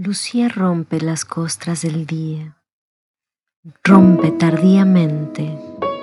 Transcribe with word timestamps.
Lucía 0.00 0.48
rompe 0.48 1.00
las 1.00 1.24
costras 1.24 1.82
del 1.82 2.06
día, 2.06 2.56
rompe 3.82 4.30
tardíamente 4.30 5.58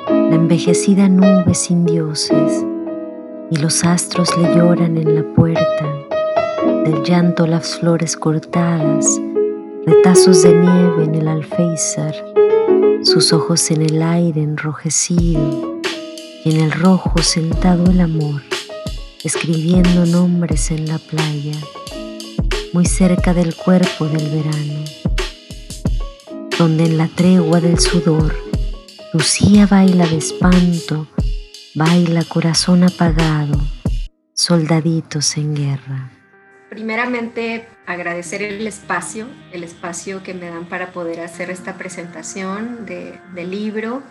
la 0.10 0.36
envejecida 0.36 1.08
nube 1.08 1.54
sin 1.54 1.86
dioses 1.86 2.66
y 3.50 3.56
los 3.56 3.86
astros 3.86 4.38
le 4.38 4.54
lloran 4.54 4.98
en 4.98 5.16
la 5.16 5.24
puerta, 5.34 5.86
del 6.84 7.04
llanto 7.04 7.48
las 7.48 7.80
flores 7.80 8.18
cortadas, 8.18 9.18
retazos 9.86 10.44
de 10.44 10.54
nieve 10.54 11.06
en 11.06 11.16
el 11.16 11.30
alféizar, 11.30 12.16
sus 13.02 13.32
ojos 13.32 13.72
en 13.72 13.82
el 13.82 14.04
aire 14.04 14.42
enrojecido 14.42 15.80
y 16.44 16.54
en 16.54 16.66
el 16.66 16.72
rojo 16.74 17.20
sentado 17.20 17.90
el 17.90 18.02
amor, 18.02 18.42
escribiendo 19.24 20.06
nombres 20.06 20.70
en 20.72 20.86
la 20.86 21.00
playa 21.00 21.56
muy 22.76 22.86
cerca 22.86 23.34
del 23.34 23.56
cuerpo 23.56 24.06
del 24.10 24.30
verano, 24.32 24.84
donde 26.60 26.84
en 26.84 26.98
la 26.98 27.08
tregua 27.08 27.62
del 27.62 27.80
sudor 27.80 28.36
Lucía 29.14 29.66
baila 29.66 30.06
de 30.06 30.18
espanto, 30.18 31.08
baila 31.74 32.26
corazón 32.26 32.84
apagado, 32.84 33.58
soldaditos 34.34 35.38
en 35.38 35.56
guerra. 35.56 36.12
Primeramente, 36.70 37.66
agradecer 37.86 38.44
el 38.44 38.68
espacio, 38.68 39.28
el 39.54 39.64
espacio 39.64 40.22
que 40.22 40.34
me 40.34 40.50
dan 40.50 40.66
para 40.66 40.92
poder 40.92 41.22
hacer 41.22 41.50
esta 41.50 41.78
presentación 41.78 42.86
del 42.86 43.52
libro, 43.52 44.04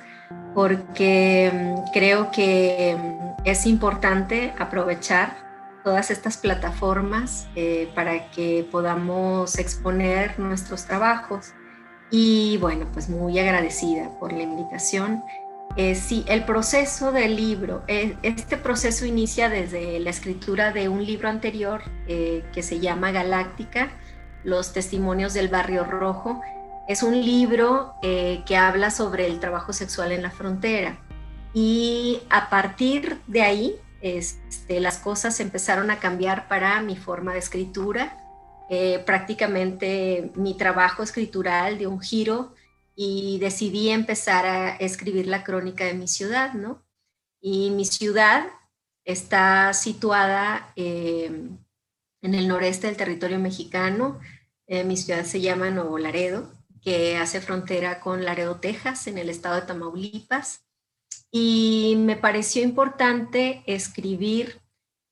porque 0.54 1.52
mm, 1.52 1.92
creo 1.92 2.30
que 2.30 2.96
mm, 2.98 3.42
es 3.44 3.66
importante 3.66 4.54
aprovechar 4.58 5.43
todas 5.84 6.10
estas 6.10 6.38
plataformas 6.38 7.46
eh, 7.54 7.92
para 7.94 8.30
que 8.30 8.66
podamos 8.72 9.58
exponer 9.58 10.40
nuestros 10.40 10.86
trabajos. 10.86 11.52
Y 12.10 12.56
bueno, 12.56 12.88
pues 12.92 13.08
muy 13.08 13.38
agradecida 13.38 14.08
por 14.18 14.32
la 14.32 14.42
invitación. 14.42 15.22
Eh, 15.76 15.94
sí, 15.94 16.24
el 16.26 16.44
proceso 16.44 17.12
del 17.12 17.36
libro, 17.36 17.82
eh, 17.88 18.16
este 18.22 18.56
proceso 18.56 19.04
inicia 19.04 19.48
desde 19.48 20.00
la 20.00 20.10
escritura 20.10 20.72
de 20.72 20.88
un 20.88 21.04
libro 21.04 21.28
anterior 21.28 21.82
que 22.06 22.62
se 22.62 22.80
llama 22.80 23.10
Galáctica, 23.10 23.90
Los 24.42 24.72
Testimonios 24.72 25.34
del 25.34 25.48
Barrio 25.48 25.84
Rojo. 25.84 26.40
Es 26.86 27.02
un 27.02 27.24
libro 27.24 27.94
que 28.02 28.56
habla 28.56 28.90
sobre 28.90 29.26
el 29.26 29.40
trabajo 29.40 29.72
sexual 29.72 30.12
en 30.12 30.22
la 30.22 30.30
frontera. 30.30 30.98
Y 31.54 32.20
a 32.30 32.50
partir 32.50 33.20
de 33.26 33.42
ahí, 33.42 33.76
este, 34.04 34.80
las 34.80 34.98
cosas 34.98 35.40
empezaron 35.40 35.90
a 35.90 35.98
cambiar 35.98 36.46
para 36.46 36.82
mi 36.82 36.94
forma 36.94 37.32
de 37.32 37.38
escritura. 37.38 38.18
Eh, 38.68 39.02
prácticamente 39.06 40.30
mi 40.34 40.58
trabajo 40.58 41.02
escritural 41.02 41.78
dio 41.78 41.88
un 41.88 42.02
giro 42.02 42.54
y 42.94 43.38
decidí 43.38 43.88
empezar 43.88 44.44
a 44.44 44.76
escribir 44.76 45.26
la 45.26 45.42
crónica 45.42 45.86
de 45.86 45.94
mi 45.94 46.06
ciudad, 46.06 46.52
¿no? 46.52 46.84
Y 47.40 47.70
mi 47.70 47.86
ciudad 47.86 48.46
está 49.04 49.72
situada 49.72 50.70
eh, 50.76 51.48
en 52.20 52.34
el 52.34 52.46
noreste 52.46 52.88
del 52.88 52.98
territorio 52.98 53.38
mexicano. 53.38 54.20
Eh, 54.66 54.84
mi 54.84 54.98
ciudad 54.98 55.24
se 55.24 55.40
llama 55.40 55.70
Nuevo 55.70 55.96
Laredo, 55.96 56.52
que 56.82 57.16
hace 57.16 57.40
frontera 57.40 58.00
con 58.00 58.22
Laredo, 58.22 58.56
Texas, 58.60 59.06
en 59.06 59.16
el 59.16 59.30
estado 59.30 59.62
de 59.62 59.66
Tamaulipas 59.66 60.63
y 61.30 61.94
me 61.98 62.16
pareció 62.16 62.62
importante 62.62 63.62
escribir 63.66 64.60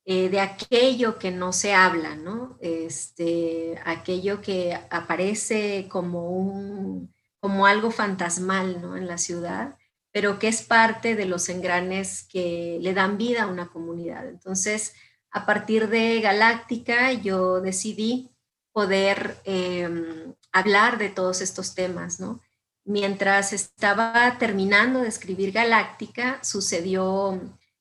eh, 0.04 0.28
de 0.28 0.40
aquello 0.40 1.18
que 1.18 1.30
no 1.30 1.52
se 1.52 1.74
habla, 1.74 2.16
¿no? 2.16 2.58
Este, 2.60 3.80
aquello 3.84 4.40
que 4.40 4.76
aparece 4.90 5.86
como, 5.88 6.30
un, 6.30 7.14
como 7.38 7.66
algo 7.66 7.92
fantasmal 7.92 8.80
¿no? 8.82 8.96
en 8.96 9.06
la 9.06 9.18
ciudad, 9.18 9.76
pero 10.10 10.40
que 10.40 10.48
es 10.48 10.62
parte 10.62 11.14
de 11.14 11.26
los 11.26 11.48
engranes 11.48 12.26
que 12.28 12.78
le 12.80 12.94
dan 12.94 13.16
vida 13.16 13.44
a 13.44 13.46
una 13.46 13.68
comunidad. 13.68 14.28
Entonces, 14.28 14.94
a 15.30 15.46
partir 15.46 15.88
de 15.88 16.20
Galáctica, 16.20 17.12
yo 17.12 17.60
decidí 17.60 18.30
poder 18.72 19.36
em, 19.44 20.34
hablar 20.50 20.98
de 20.98 21.10
todos 21.10 21.40
estos 21.40 21.74
temas, 21.74 22.20
¿no? 22.20 22.40
Mientras 22.84 23.52
estaba 23.52 24.38
terminando 24.38 25.00
de 25.00 25.08
escribir 25.08 25.52
Galáctica, 25.52 26.42
sucedió 26.42 27.40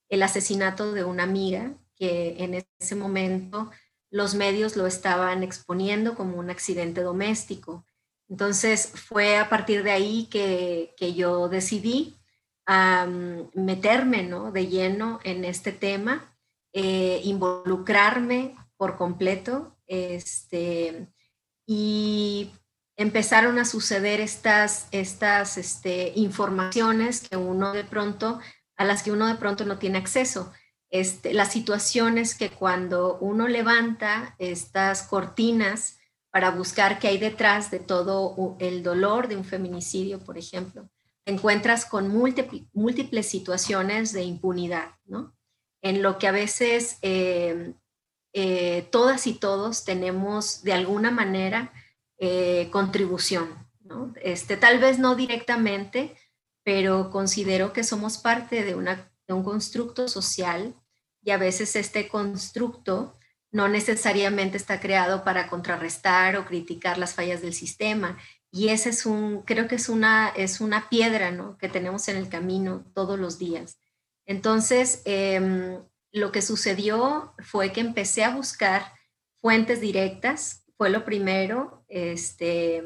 el 0.10 0.24
asesinato 0.24 0.94
de 0.94 1.04
una 1.04 1.24
amiga 1.24 1.74
que 1.96 2.36
en 2.44 2.66
ese 2.80 2.96
momento 2.96 3.72
los 4.10 4.36
medios 4.36 4.76
lo 4.76 4.86
estaban 4.86 5.42
exponiendo 5.42 6.16
como 6.16 6.38
un 6.38 6.50
accidente 6.50 7.02
doméstico. 7.02 7.86
Entonces 8.30 8.92
fue 8.94 9.38
a 9.38 9.50
partir 9.50 9.84
de 9.84 9.92
ahí 9.92 10.28
que, 10.30 11.14
yo 11.16 11.50
decidí 11.50 12.18
meterme 13.54 14.24
¿no? 14.24 14.52
de 14.52 14.68
lleno 14.68 15.20
en 15.24 15.46
este 15.46 15.72
tema, 15.72 16.36
eh, 16.74 17.22
involucrarme 17.24 18.56
por 18.78 18.98
completo 18.98 19.78
este, 19.88 21.08
y 21.66 22.52
empezaron 23.02 23.60
a 23.60 23.66
suceder 23.66 24.20
estas, 24.22 24.88
estas 24.92 25.58
este, 25.58 26.14
informaciones 26.16 27.28
que 27.28 27.38
uno 27.38 27.74
de 27.74 27.84
pronto, 27.84 28.40
a 28.78 28.86
las 28.86 29.04
que 29.04 29.12
uno 29.12 29.28
de 29.28 29.36
pronto 29.36 29.66
no 29.66 29.78
tiene 29.78 29.98
acceso. 29.98 30.52
Este, 30.90 31.34
las 31.34 31.52
situaciones 31.52 32.36
que 32.36 32.50
cuando 32.50 33.18
uno 33.20 33.48
levanta 33.48 34.36
estas 34.40 35.04
cortinas 35.04 36.00
para 36.32 36.52
buscar 36.52 37.00
qué 37.00 37.10
hay 37.10 37.18
detrás 37.18 37.72
de 37.72 37.80
todo 37.80 38.58
el 38.60 38.84
dolor 38.84 39.28
de 39.28 39.38
un 39.38 39.46
feminicidio, 39.46 40.20
por 40.20 40.38
ejemplo, 40.38 40.90
te 41.24 41.32
encuentras 41.32 41.86
con 41.86 42.08
múltiples, 42.10 43.28
situaciones 43.28 44.12
de 44.12 44.24
impunidad, 44.24 44.96
¿no? 45.06 45.36
En 45.82 46.02
lo 46.02 46.18
que 46.18 46.28
a 46.28 46.32
veces 46.32 46.98
eh, 47.02 47.74
eh, 48.34 48.88
todas 48.92 49.28
y 49.28 49.34
todos 49.34 49.86
tenemos 49.86 50.64
de 50.64 50.74
alguna 50.74 51.12
manera 51.12 51.74
eh, 52.24 52.70
contribución. 52.70 53.68
Este, 54.22 54.56
tal 54.56 54.78
vez 54.78 55.00
no 55.00 55.16
directamente, 55.16 56.16
pero 56.64 57.10
considero 57.10 57.74
que 57.74 57.84
somos 57.84 58.20
parte 58.20 58.64
de 58.64 58.76
un 58.76 59.44
constructo 59.44 60.08
social 60.08 60.76
y 61.24 61.32
a 61.32 61.38
veces 61.38 61.76
este 61.76 62.08
constructo 62.08 63.18
no 63.52 63.68
necesariamente 63.68 64.56
está 64.56 64.80
creado 64.80 65.24
para 65.24 65.50
contrarrestar 65.50 66.38
o 66.38 66.46
criticar 66.46 67.00
las 67.00 67.16
fallas 67.16 67.42
del 67.42 67.56
sistema. 67.56 68.20
Y 68.52 68.70
ese 68.70 68.90
es 68.90 69.08
un, 69.08 69.42
creo 69.42 69.68
que 69.68 69.76
es 69.76 69.90
una, 69.90 70.30
es 70.30 70.62
una 70.62 70.90
piedra 70.90 71.32
¿no? 71.32 71.58
que 71.58 71.70
tenemos 71.70 72.08
en 72.08 72.18
el 72.18 72.30
camino 72.30 72.86
todos 72.94 73.18
los 73.18 73.40
días. 73.40 73.80
Entonces, 74.28 75.02
em, 75.06 75.82
lo 76.12 76.32
que 76.32 76.44
sucedió 76.44 77.34
fue 77.40 77.72
que 77.72 77.82
empecé 77.82 78.24
a 78.24 78.36
buscar 78.36 78.94
fuentes 79.42 79.82
directas 79.82 80.62
fue 80.82 80.90
lo 80.90 81.06
primero. 81.06 81.81
Este, 81.92 82.82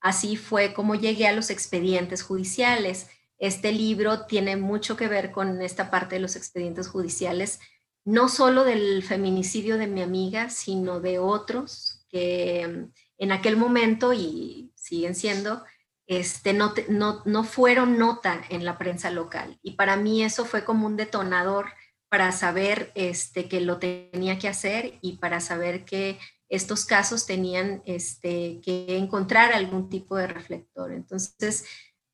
así 0.00 0.36
fue 0.36 0.74
como 0.74 0.96
llegué 0.96 1.28
a 1.28 1.32
los 1.32 1.50
expedientes 1.50 2.22
judiciales. 2.22 3.08
Este 3.38 3.72
libro 3.72 4.26
tiene 4.26 4.56
mucho 4.56 4.96
que 4.96 5.08
ver 5.08 5.30
con 5.30 5.62
esta 5.62 5.90
parte 5.90 6.16
de 6.16 6.20
los 6.20 6.36
expedientes 6.36 6.88
judiciales, 6.88 7.60
no 8.04 8.28
solo 8.28 8.64
del 8.64 9.02
feminicidio 9.02 9.78
de 9.78 9.86
mi 9.86 10.02
amiga, 10.02 10.50
sino 10.50 11.00
de 11.00 11.18
otros 11.18 12.04
que 12.08 12.88
en 13.18 13.32
aquel 13.32 13.56
momento 13.56 14.12
y 14.12 14.72
siguen 14.74 15.14
siendo, 15.14 15.64
este, 16.06 16.52
no, 16.52 16.74
no, 16.88 17.22
no 17.24 17.44
fueron 17.44 17.98
nota 17.98 18.42
en 18.48 18.64
la 18.64 18.78
prensa 18.78 19.10
local. 19.10 19.58
Y 19.62 19.72
para 19.72 19.96
mí 19.96 20.24
eso 20.24 20.44
fue 20.44 20.64
como 20.64 20.86
un 20.86 20.96
detonador 20.96 21.66
para 22.08 22.32
saber 22.32 22.90
este, 22.96 23.48
que 23.48 23.60
lo 23.60 23.78
tenía 23.78 24.38
que 24.38 24.48
hacer 24.48 24.98
y 25.00 25.18
para 25.18 25.38
saber 25.38 25.84
que 25.84 26.18
estos 26.50 26.84
casos 26.84 27.26
tenían 27.26 27.82
este, 27.86 28.60
que 28.60 28.98
encontrar 28.98 29.52
algún 29.52 29.88
tipo 29.88 30.16
de 30.16 30.26
reflector. 30.26 30.92
Entonces, 30.92 31.64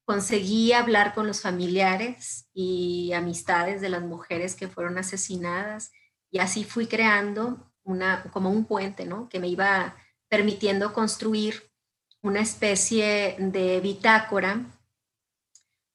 conseguí 0.05 0.73
hablar 0.73 1.15
con 1.15 1.27
los 1.27 1.41
familiares 1.41 2.49
y 2.53 3.13
amistades 3.13 3.81
de 3.81 3.89
las 3.89 4.03
mujeres 4.03 4.55
que 4.55 4.69
fueron 4.69 4.99
asesinadas 4.99 5.91
y 6.31 6.39
así 6.39 6.65
fui 6.65 6.87
creando 6.87 7.73
una, 7.83 8.23
como 8.31 8.51
un 8.51 8.67
puente, 8.67 9.07
¿no? 9.07 9.29
Que 9.29 9.41
me 9.41 9.49
iba 9.49 9.97
permitiendo 10.29 10.93
construir 10.93 11.71
una 12.23 12.41
especie 12.41 13.37
de 13.39 13.81
bitácora 13.81 14.67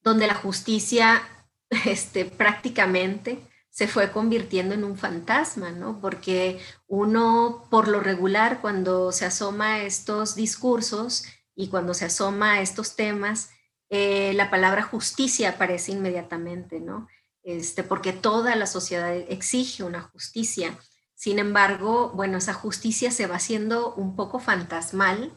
donde 0.04 0.26
la 0.26 0.36
justicia 0.36 1.22
este, 1.86 2.26
prácticamente 2.26 3.51
se 3.72 3.88
fue 3.88 4.12
convirtiendo 4.12 4.76
en 4.76 4.84
un 4.84 4.98
fantasma, 4.98 5.72
¿no? 5.72 6.00
Porque 6.02 6.60
uno, 6.88 7.66
por 7.72 7.88
lo 7.88 8.02
regular, 8.02 8.60
cuando 8.62 9.12
se 9.14 9.26
asoma 9.26 9.76
a 9.76 9.84
estos 9.84 10.36
discursos 10.36 11.24
y 11.56 11.70
cuando 11.70 11.94
se 11.94 12.06
asoma 12.06 12.54
a 12.54 12.62
estos 12.62 12.96
temas, 12.98 13.50
eh, 13.90 14.34
la 14.36 14.50
palabra 14.50 14.84
justicia 14.84 15.50
aparece 15.50 15.94
inmediatamente, 15.94 16.82
¿no? 16.82 17.08
Este, 17.44 17.84
porque 17.84 18.14
toda 18.14 18.56
la 18.56 18.68
sociedad 18.68 19.16
exige 19.16 19.84
una 19.84 20.02
justicia. 20.02 20.78
Sin 21.16 21.40
embargo, 21.40 22.12
bueno, 22.14 22.38
esa 22.38 22.54
justicia 22.54 23.10
se 23.10 23.26
va 23.26 23.38
haciendo 23.38 23.94
un 23.96 24.16
poco 24.16 24.40
fantasmal 24.40 25.34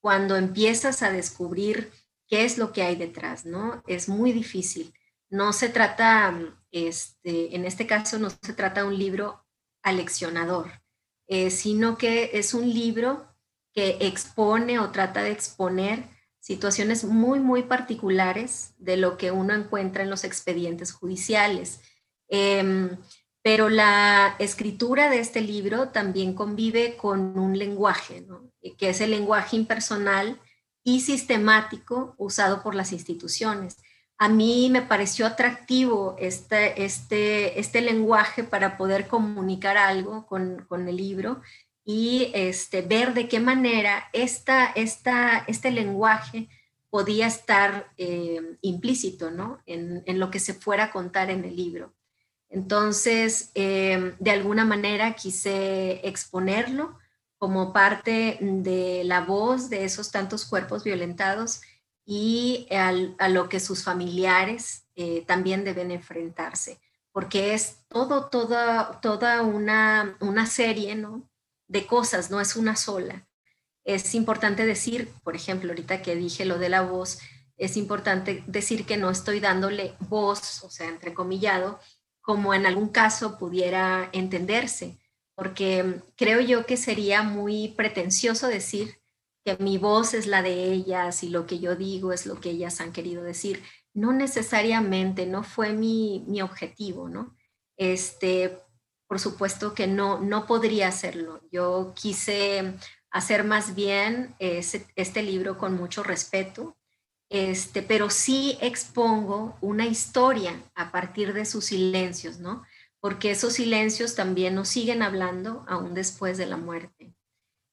cuando 0.00 0.36
empiezas 0.36 1.02
a 1.02 1.10
descubrir 1.12 1.92
qué 2.28 2.44
es 2.44 2.58
lo 2.58 2.72
que 2.72 2.82
hay 2.82 2.96
detrás, 2.96 3.44
¿no? 3.44 3.82
Es 3.86 4.08
muy 4.08 4.32
difícil. 4.32 4.92
No 5.28 5.52
se 5.52 5.68
trata, 5.68 6.34
este, 6.76 7.54
en 7.56 7.64
este 7.64 7.86
caso, 7.86 8.18
no 8.18 8.30
se 8.30 8.52
trata 8.52 8.82
de 8.82 8.88
un 8.88 8.98
libro 8.98 9.44
aleccionador, 9.82 10.70
eh, 11.26 11.50
sino 11.50 11.96
que 11.96 12.30
es 12.34 12.54
un 12.54 12.72
libro 12.72 13.26
que 13.72 13.98
expone 14.00 14.78
o 14.78 14.90
trata 14.90 15.22
de 15.22 15.30
exponer 15.30 16.08
situaciones 16.40 17.04
muy, 17.04 17.40
muy 17.40 17.64
particulares 17.64 18.74
de 18.78 18.96
lo 18.96 19.16
que 19.16 19.30
uno 19.32 19.54
encuentra 19.54 20.02
en 20.02 20.10
los 20.10 20.24
expedientes 20.24 20.92
judiciales. 20.92 21.80
Em, 22.28 22.96
pero 23.42 23.68
la 23.68 24.34
escritura 24.38 25.08
de 25.08 25.20
este 25.20 25.40
libro 25.40 25.88
también 25.88 26.34
convive 26.34 26.96
con 26.96 27.38
un 27.38 27.58
lenguaje, 27.58 28.26
que 28.78 28.88
es 28.88 29.00
el 29.00 29.10
lenguaje 29.10 29.56
impersonal 29.56 30.40
y 30.82 31.00
sistemático 31.00 32.14
usado 32.18 32.62
por 32.62 32.74
las 32.74 32.92
instituciones. 32.92 33.76
A 34.18 34.28
mí 34.28 34.68
me 34.70 34.82
pareció 34.82 35.26
atractivo 35.26 36.16
este, 36.18 36.84
este, 36.84 37.60
este 37.60 37.82
lenguaje 37.82 38.44
para 38.44 38.76
poder 38.78 39.08
comunicar 39.08 39.76
algo 39.76 40.26
con, 40.26 40.64
con 40.68 40.88
el 40.88 40.96
libro 40.96 41.42
y 41.84 42.30
este, 42.34 42.82
ver 42.82 43.14
de 43.14 43.28
qué 43.28 43.40
manera 43.40 44.08
esta, 44.12 44.66
esta, 44.66 45.44
este 45.46 45.70
lenguaje 45.70 46.48
podía 46.88 47.26
estar 47.26 47.92
eh, 47.98 48.56
implícito 48.62 49.30
¿no? 49.30 49.60
en, 49.66 50.02
en, 50.06 50.18
lo 50.18 50.30
que 50.30 50.40
se 50.40 50.54
fuera 50.54 50.84
a 50.84 50.90
contar 50.90 51.30
en 51.30 51.44
el 51.44 51.54
libro. 51.54 51.92
Entonces, 52.48 53.50
em, 53.54 54.14
de 54.18 54.30
alguna 54.30 54.64
manera 54.64 55.14
quise 55.14 56.00
exponerlo 56.06 56.98
como 57.38 57.72
parte 57.72 58.38
de 58.40 59.02
la 59.04 59.20
voz 59.20 59.68
de 59.68 59.84
esos 59.84 60.10
tantos 60.10 60.46
cuerpos 60.46 60.84
violentados 60.84 61.60
y 62.06 62.68
a 62.70 63.28
lo 63.28 63.48
que 63.48 63.58
sus 63.58 63.82
familiares 63.82 64.86
eh, 64.94 65.24
también 65.26 65.64
deben 65.64 65.90
enfrentarse, 65.90 66.80
porque 67.10 67.52
es 67.52 67.80
todo, 67.88 68.26
toda, 68.26 69.00
toda 69.00 69.42
una, 69.42 70.16
una 70.20 70.46
serie 70.46 70.94
¿no? 70.94 71.28
de 71.66 71.86
cosas, 71.86 72.30
no 72.30 72.40
es 72.40 72.54
una 72.54 72.76
sola. 72.76 73.26
Es 73.84 74.14
importante 74.14 74.64
decir, 74.64 75.12
por 75.24 75.34
ejemplo, 75.34 75.70
ahorita 75.70 76.00
que 76.00 76.14
dije 76.14 76.44
lo 76.44 76.58
de 76.58 76.68
la 76.68 76.82
voz, 76.82 77.18
es 77.56 77.76
importante 77.76 78.44
decir 78.46 78.86
que 78.86 78.96
no 78.96 79.10
estoy 79.10 79.40
dándole 79.40 79.94
voz, 80.08 80.62
o 80.62 80.70
sea, 80.70 80.88
entrecomillado, 80.88 81.80
como 82.20 82.54
en 82.54 82.66
algún 82.66 82.88
caso 82.88 83.38
pudiera 83.38 84.10
entenderse, 84.12 84.98
porque 85.34 86.02
creo 86.16 86.40
yo 86.40 86.66
que 86.66 86.76
sería 86.76 87.22
muy 87.22 87.68
pretencioso 87.76 88.48
decir 88.48 89.00
que 89.46 89.62
mi 89.62 89.78
voz 89.78 90.12
es 90.12 90.26
la 90.26 90.42
de 90.42 90.72
ellas 90.72 91.22
y 91.22 91.28
lo 91.28 91.46
que 91.46 91.60
yo 91.60 91.76
digo 91.76 92.12
es 92.12 92.26
lo 92.26 92.40
que 92.40 92.50
ellas 92.50 92.80
han 92.80 92.92
querido 92.92 93.22
decir. 93.22 93.62
No 93.94 94.12
necesariamente, 94.12 95.24
no 95.24 95.44
fue 95.44 95.72
mi, 95.72 96.24
mi 96.26 96.42
objetivo, 96.42 97.08
¿no? 97.08 97.36
Este, 97.76 98.58
por 99.06 99.20
supuesto 99.20 99.72
que 99.72 99.86
no, 99.86 100.20
no 100.20 100.46
podría 100.46 100.88
hacerlo. 100.88 101.40
Yo 101.52 101.94
quise 101.94 102.74
hacer 103.08 103.44
más 103.44 103.76
bien 103.76 104.34
este 104.40 105.22
libro 105.22 105.58
con 105.58 105.76
mucho 105.76 106.02
respeto, 106.02 106.76
este, 107.30 107.82
pero 107.82 108.10
sí 108.10 108.58
expongo 108.60 109.56
una 109.60 109.86
historia 109.86 110.60
a 110.74 110.90
partir 110.90 111.32
de 111.32 111.44
sus 111.44 111.66
silencios, 111.66 112.40
¿no? 112.40 112.64
Porque 112.98 113.30
esos 113.30 113.52
silencios 113.52 114.16
también 114.16 114.56
nos 114.56 114.68
siguen 114.68 115.02
hablando 115.02 115.64
aún 115.68 115.94
después 115.94 116.36
de 116.36 116.46
la 116.46 116.56
muerte. 116.56 117.15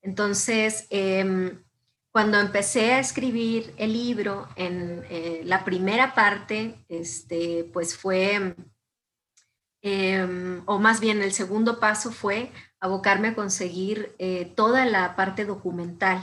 Entonces, 0.04 0.86
em, 0.90 1.64
cuando 2.12 2.40
empecé 2.40 2.94
a 2.94 3.00
escribir 3.00 3.74
el 3.78 3.94
libro, 3.94 4.48
en 4.56 5.04
eh, 5.10 5.42
la 5.46 5.66
primera 5.66 6.14
parte, 6.14 6.86
este, 6.90 7.64
pues 7.74 7.98
fue, 7.98 8.56
em, 9.82 10.62
o 10.68 10.78
más 10.78 11.00
bien 11.00 11.22
el 11.24 11.34
segundo 11.34 11.80
paso 11.80 12.12
fue 12.12 12.52
abocarme 12.80 13.30
a 13.30 13.36
conseguir 13.36 14.14
eh, 14.20 14.46
toda 14.56 14.86
la 14.86 15.16
parte 15.16 15.46
documental. 15.46 16.22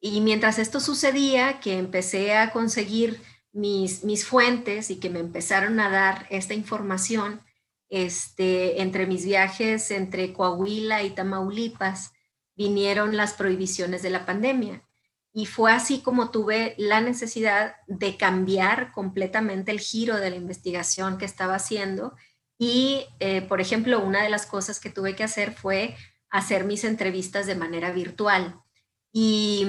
Y 0.00 0.20
mientras 0.22 0.58
esto 0.58 0.80
sucedía, 0.80 1.60
que 1.60 1.78
empecé 1.78 2.34
a 2.34 2.52
conseguir 2.52 3.20
mis, 3.52 4.04
mis 4.04 4.24
fuentes 4.24 4.90
y 4.90 5.00
que 5.00 5.10
me 5.10 5.18
empezaron 5.18 5.80
a 5.80 5.90
dar 5.90 6.26
esta 6.30 6.54
información, 6.54 7.42
este, 7.90 8.80
entre 8.82 9.06
mis 9.06 9.24
viajes 9.24 9.90
entre 9.90 10.32
Coahuila 10.32 11.02
y 11.02 11.10
Tamaulipas, 11.10 12.12
vinieron 12.60 13.16
las 13.16 13.32
prohibiciones 13.32 14.02
de 14.02 14.10
la 14.10 14.26
pandemia. 14.26 14.82
Y 15.32 15.46
fue 15.46 15.72
así 15.72 16.02
como 16.02 16.30
tuve 16.30 16.74
la 16.76 17.00
necesidad 17.00 17.76
de 17.86 18.18
cambiar 18.18 18.92
completamente 18.92 19.72
el 19.72 19.80
giro 19.80 20.16
de 20.16 20.28
la 20.28 20.36
investigación 20.36 21.16
que 21.16 21.24
estaba 21.24 21.54
haciendo. 21.54 22.14
Y, 22.58 23.06
eh, 23.18 23.40
por 23.40 23.62
ejemplo, 23.62 23.98
una 24.00 24.22
de 24.22 24.28
las 24.28 24.44
cosas 24.44 24.78
que 24.78 24.90
tuve 24.90 25.16
que 25.16 25.24
hacer 25.24 25.54
fue 25.54 25.96
hacer 26.28 26.64
mis 26.64 26.84
entrevistas 26.84 27.46
de 27.46 27.54
manera 27.54 27.92
virtual. 27.92 28.60
Y, 29.10 29.64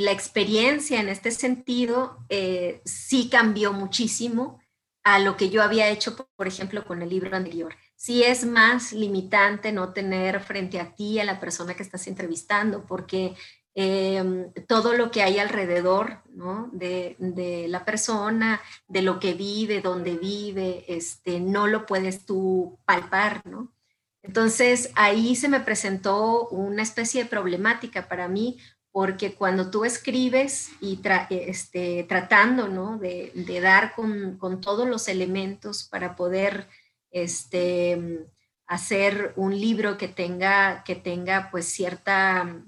la 0.00 0.12
experiencia 0.12 1.00
en 1.00 1.10
este 1.10 1.30
sentido 1.30 2.24
eh, 2.30 2.80
sí 2.86 3.28
cambió 3.28 3.74
muchísimo 3.74 4.60
a 5.04 5.18
lo 5.18 5.36
que 5.36 5.50
yo 5.50 5.62
había 5.62 5.90
hecho, 5.90 6.16
por 6.36 6.46
ejemplo, 6.46 6.86
con 6.86 7.02
el 7.02 7.10
libro 7.10 7.36
anterior. 7.36 7.74
Sí 8.08 8.22
es 8.22 8.46
más 8.46 8.94
limitante 8.94 9.70
no 9.70 9.92
tener 9.92 10.40
frente 10.40 10.80
a 10.80 10.94
ti 10.94 11.20
a 11.20 11.26
la 11.26 11.38
persona 11.38 11.74
que 11.74 11.82
estás 11.82 12.06
entrevistando, 12.06 12.86
porque 12.86 13.34
em, 13.74 14.50
todo 14.66 14.94
lo 14.94 15.10
que 15.10 15.22
hay 15.22 15.38
alrededor 15.38 16.22
¿no? 16.30 16.70
de, 16.72 17.16
de, 17.18 17.68
la 17.68 17.84
persona, 17.84 18.62
de 18.86 19.02
lo 19.02 19.20
que 19.20 19.34
vive, 19.34 19.82
dónde 19.82 20.16
vive, 20.16 20.86
este, 20.88 21.38
no 21.38 21.66
lo 21.66 21.84
puedes 21.84 22.24
tú 22.24 22.78
palpar, 22.86 23.42
¿no? 23.44 23.74
Entonces 24.22 24.90
ahí 24.94 25.36
se 25.36 25.50
me 25.50 25.60
presentó 25.60 26.48
una 26.48 26.82
especie 26.82 27.24
de 27.24 27.28
problemática 27.28 28.08
para 28.08 28.26
mí, 28.26 28.56
porque 28.90 29.34
cuando 29.34 29.70
tú 29.70 29.84
escribes 29.84 30.70
y 30.80 30.98
este, 31.28 32.06
tratando 32.08 32.68
¿no? 32.68 32.96
de, 32.96 33.60
dar 33.62 33.94
con, 33.94 34.38
todos 34.62 34.88
los 34.88 35.08
elementos 35.08 35.84
para 35.84 36.16
poder 36.16 36.68
este, 37.10 38.26
hacer 38.68 39.32
un 39.36 39.58
libro 39.58 39.96
que 39.96 40.08
tenga, 40.08 40.84
que 40.84 40.94
tenga 40.94 41.50
pues 41.50 41.66
cierta, 41.66 42.62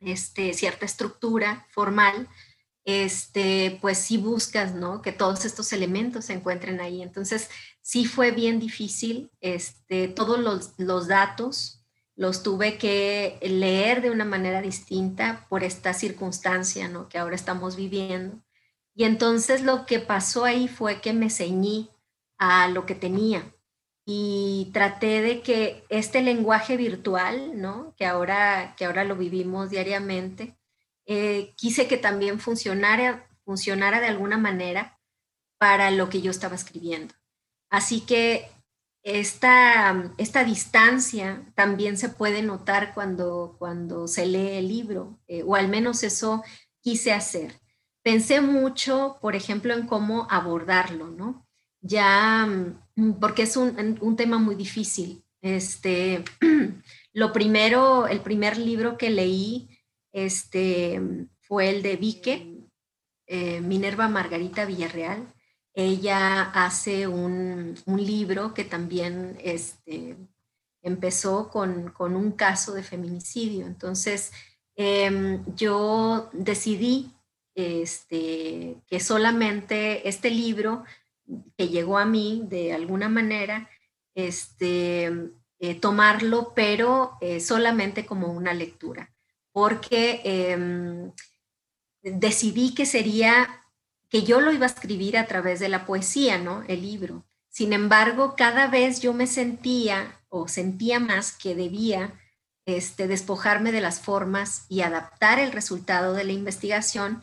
este, 0.00 0.52
cierta 0.52 0.84
estructura 0.84 1.66
formal, 1.70 2.28
este, 2.84 3.78
pues 3.80 3.98
sí 3.98 4.18
buscas, 4.18 4.74
¿no? 4.74 5.02
Que 5.02 5.12
todos 5.12 5.44
estos 5.44 5.72
elementos 5.72 6.26
se 6.26 6.32
encuentren 6.32 6.80
ahí. 6.80 7.00
Entonces, 7.00 7.48
sí 7.80 8.06
fue 8.06 8.32
bien 8.32 8.58
difícil, 8.58 9.30
este, 9.40 10.08
todos 10.08 10.40
los, 10.40 10.74
los 10.78 11.06
datos 11.06 11.84
los 12.16 12.42
tuve 12.42 12.76
que 12.76 13.38
leer 13.40 14.02
de 14.02 14.10
una 14.10 14.24
manera 14.24 14.60
distinta 14.60 15.46
por 15.48 15.62
esta 15.62 15.94
circunstancia, 15.94 16.88
¿no? 16.88 17.08
Que 17.08 17.18
ahora 17.18 17.36
estamos 17.36 17.76
viviendo. 17.76 18.42
Y 18.94 19.04
entonces 19.04 19.62
lo 19.62 19.86
que 19.86 20.00
pasó 20.00 20.44
ahí 20.44 20.68
fue 20.68 21.00
que 21.00 21.12
me 21.12 21.30
ceñí 21.30 21.88
a 22.36 22.68
lo 22.68 22.84
que 22.84 22.94
tenía 22.94 23.54
y 24.04 24.70
traté 24.72 25.22
de 25.22 25.42
que 25.42 25.84
este 25.88 26.22
lenguaje 26.22 26.76
virtual, 26.76 27.60
¿no? 27.60 27.94
Que 27.96 28.06
ahora, 28.06 28.74
que 28.76 28.84
ahora 28.84 29.04
lo 29.04 29.16
vivimos 29.16 29.70
diariamente, 29.70 30.56
eh, 31.06 31.54
quise 31.56 31.86
que 31.86 31.96
también 31.96 32.40
funcionara, 32.40 33.28
funcionara 33.44 34.00
de 34.00 34.06
alguna 34.06 34.38
manera 34.38 34.98
para 35.58 35.90
lo 35.90 36.08
que 36.08 36.22
yo 36.22 36.30
estaba 36.30 36.54
escribiendo. 36.54 37.14
Así 37.68 38.00
que 38.00 38.48
esta, 39.02 40.12
esta 40.18 40.44
distancia 40.44 41.42
también 41.54 41.96
se 41.96 42.08
puede 42.08 42.42
notar 42.42 42.92
cuando, 42.94 43.56
cuando 43.58 44.08
se 44.08 44.26
lee 44.26 44.58
el 44.58 44.68
libro, 44.68 45.18
eh, 45.26 45.42
o 45.44 45.54
al 45.54 45.68
menos 45.68 46.02
eso 46.02 46.42
quise 46.80 47.12
hacer. 47.12 47.60
Pensé 48.02 48.40
mucho, 48.40 49.18
por 49.20 49.36
ejemplo, 49.36 49.74
en 49.74 49.86
cómo 49.86 50.26
abordarlo, 50.30 51.08
¿no? 51.08 51.46
Ya, 51.80 52.46
mm, 52.96 53.12
porque 53.20 53.42
es 53.42 53.56
un, 53.56 53.98
un 54.00 54.16
tema 54.16 54.38
muy 54.38 54.54
difícil. 54.54 55.24
Este, 55.42 56.24
lo 57.12 57.32
primero, 57.32 58.06
el 58.06 58.20
primer 58.20 58.58
libro 58.58 58.98
que 58.98 59.10
leí 59.10 59.68
este, 60.12 61.00
fue 61.40 61.70
el 61.70 61.82
de 61.82 61.96
Vique, 61.96 62.60
eh, 63.26 63.60
Minerva 63.60 64.08
Margarita 64.08 64.64
Villarreal. 64.64 65.32
Ella 65.72 66.42
hace 66.50 67.06
un, 67.06 67.76
libro 67.86 68.54
que 68.54 68.64
también 68.64 69.38
este, 69.40 70.16
empezó 70.82 71.48
con, 71.48 71.94
un 71.98 72.32
caso 72.32 72.74
de 72.74 72.82
feminicidio. 72.82 73.66
Entonces, 73.66 74.32
em, 74.74 75.44
yo 75.54 76.28
decidí 76.32 77.12
este, 77.54 78.82
que 78.86 79.00
solamente 79.00 80.08
este 80.08 80.30
libro 80.30 80.84
que 81.56 81.68
llegó 81.68 81.98
a 81.98 82.04
mí 82.04 82.42
de 82.48 82.72
alguna 82.72 83.08
manera, 83.08 83.68
este, 84.14 85.10
eh, 85.58 85.74
tomarlo, 85.74 86.52
pero 86.54 87.18
eh, 87.20 87.40
solamente 87.40 88.06
como 88.06 88.28
una 88.28 88.54
lectura, 88.54 89.12
porque 89.52 90.22
em, 90.24 91.12
decidí 92.02 92.74
que 92.74 92.86
sería, 92.86 93.64
que 94.08 94.22
yo 94.22 94.40
lo 94.40 94.52
iba 94.52 94.66
a 94.66 94.70
escribir 94.70 95.16
a 95.18 95.26
través 95.26 95.60
de 95.60 95.68
la 95.68 95.86
poesía, 95.86 96.38
¿no? 96.38 96.64
El 96.66 96.82
libro. 96.82 97.24
Sin 97.48 97.72
embargo, 97.72 98.34
cada 98.36 98.68
vez 98.68 99.00
yo 99.00 99.12
me 99.12 99.26
sentía 99.26 100.20
o 100.28 100.48
sentía 100.48 100.98
más 101.00 101.32
que 101.32 101.54
debía 101.54 102.14
este, 102.64 103.08
despojarme 103.08 103.72
de 103.72 103.80
las 103.80 104.00
formas 104.00 104.66
y 104.68 104.82
adaptar 104.82 105.38
el 105.38 105.52
resultado 105.52 106.12
de 106.14 106.24
la 106.24 106.32
investigación 106.32 107.22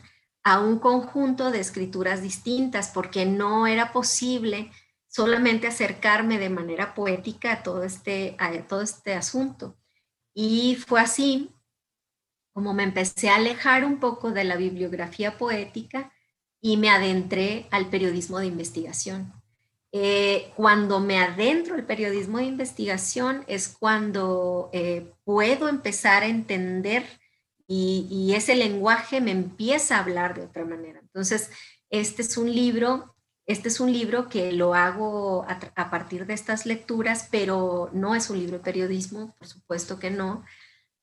a 0.52 0.60
un 0.60 0.78
conjunto 0.78 1.50
de 1.50 1.60
escrituras 1.60 2.22
distintas, 2.22 2.88
porque 2.88 3.26
no 3.26 3.66
era 3.66 3.92
posible 3.92 4.70
solamente 5.06 5.66
acercarme 5.66 6.38
de 6.38 6.50
manera 6.50 6.94
poética 6.94 7.52
a 7.52 7.62
todo 7.62 7.82
este, 7.82 8.36
a 8.38 8.50
todo 8.66 8.82
este 8.82 9.14
asunto. 9.14 9.76
Y 10.34 10.76
fue 10.76 11.00
así 11.00 11.50
como 12.58 12.74
me 12.74 12.82
empecé 12.82 13.30
a 13.30 13.36
alejar 13.36 13.84
un 13.84 14.00
poco 14.00 14.32
de 14.32 14.42
la 14.42 14.56
bibliografía 14.56 15.38
poética 15.38 16.12
y 16.60 16.76
me 16.76 16.90
adentré 16.90 17.68
al 17.70 17.88
periodismo 17.88 18.40
de 18.40 18.46
investigación. 18.46 19.32
Eh, 19.92 20.50
cuando 20.56 20.98
me 20.98 21.20
adentro 21.20 21.76
al 21.76 21.86
periodismo 21.86 22.38
de 22.38 22.46
investigación 22.46 23.44
es 23.46 23.68
cuando 23.68 24.70
eh, 24.72 25.12
puedo 25.24 25.68
empezar 25.68 26.24
a 26.24 26.26
entender 26.26 27.17
y, 27.70 28.32
ese 28.34 28.56
lenguaje 28.56 29.20
me 29.20 29.30
empieza 29.30 29.96
a 29.96 30.00
hablar 30.00 30.34
de 30.34 30.42
otra 30.42 30.64
manera. 30.64 31.00
Entonces, 31.00 31.50
este 31.90 32.22
es 32.22 32.38
un 32.38 32.52
libro, 32.52 33.14
este 33.46 33.68
es 33.68 33.78
un 33.78 33.92
libro 33.92 34.28
que 34.28 34.52
lo 34.52 34.74
hago 34.74 35.44
a, 35.46 35.90
partir 35.90 36.26
de 36.26 36.32
estas 36.32 36.64
lecturas, 36.64 37.28
pero 37.30 37.90
no 37.92 38.14
es 38.14 38.30
un 38.30 38.38
libro 38.38 38.58
de 38.58 38.64
periodismo, 38.64 39.34
por 39.38 39.46
supuesto 39.46 39.98
que 39.98 40.10
no, 40.10 40.44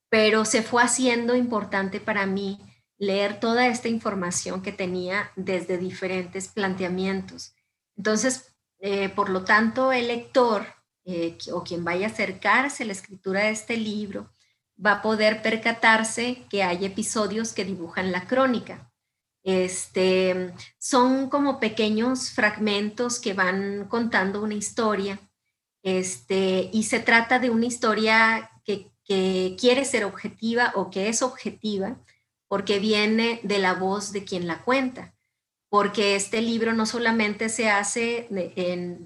pero 0.10 0.44
se 0.44 0.64
fue 0.64 0.82
haciendo 0.82 1.36
importante 1.36 2.00
para 2.00 2.26
mí 2.26 2.60
leer 2.98 3.40
toda 3.40 3.68
esta 3.68 3.88
información 3.88 4.64
que 4.64 4.72
tenía 4.72 5.32
desde 5.36 5.78
diferentes 5.78 6.48
planteamientos. 6.48 7.54
Entonces, 7.96 8.56
eh, 8.80 9.10
por 9.10 9.30
lo 9.30 9.44
tanto, 9.44 9.92
el 9.92 10.08
lector 10.08 10.66
eh, 11.06 11.38
o 11.54 11.64
quien 11.64 11.84
vaya 11.84 12.08
a 12.08 12.10
acercarse 12.10 12.84
a 12.84 12.86
la 12.88 12.94
escritura 12.94 13.42
de 13.42 13.52
este 13.52 13.78
libro 13.78 14.32
va 14.84 14.94
a 14.94 15.02
poder 15.02 15.42
percatarse 15.42 16.46
que 16.50 16.64
hay 16.64 16.86
episodios 16.86 17.54
que 17.54 17.66
dibujan 17.66 18.12
la 18.12 18.28
crónica. 18.28 18.92
Este, 19.44 20.54
son 20.80 21.30
como 21.30 21.60
pequeños 21.60 22.32
fragmentos 22.32 23.20
que 23.20 23.34
van 23.34 23.88
contando 23.88 24.42
una 24.42 24.56
historia 24.56 25.20
este, 25.84 26.70
y 26.74 26.84
se 26.84 27.00
trata 27.00 27.38
de 27.38 27.52
una 27.52 27.68
historia 27.68 28.50
que, 28.64 28.92
que 29.04 29.56
quiere 29.60 29.86
ser 29.86 30.04
objetiva 30.04 30.72
o 30.76 30.90
que 30.90 31.10
es 31.10 31.22
objetiva 31.22 31.98
porque 32.48 32.80
viene 32.80 33.40
de 33.44 33.60
la 33.60 33.74
voz 33.74 34.12
de 34.12 34.24
quien 34.24 34.48
la 34.48 34.64
cuenta 34.64 35.16
porque 35.76 36.16
este 36.16 36.42
libro 36.42 36.72
no 36.72 36.86
solamente 36.86 37.50
se 37.50 37.70
hace 37.70 38.30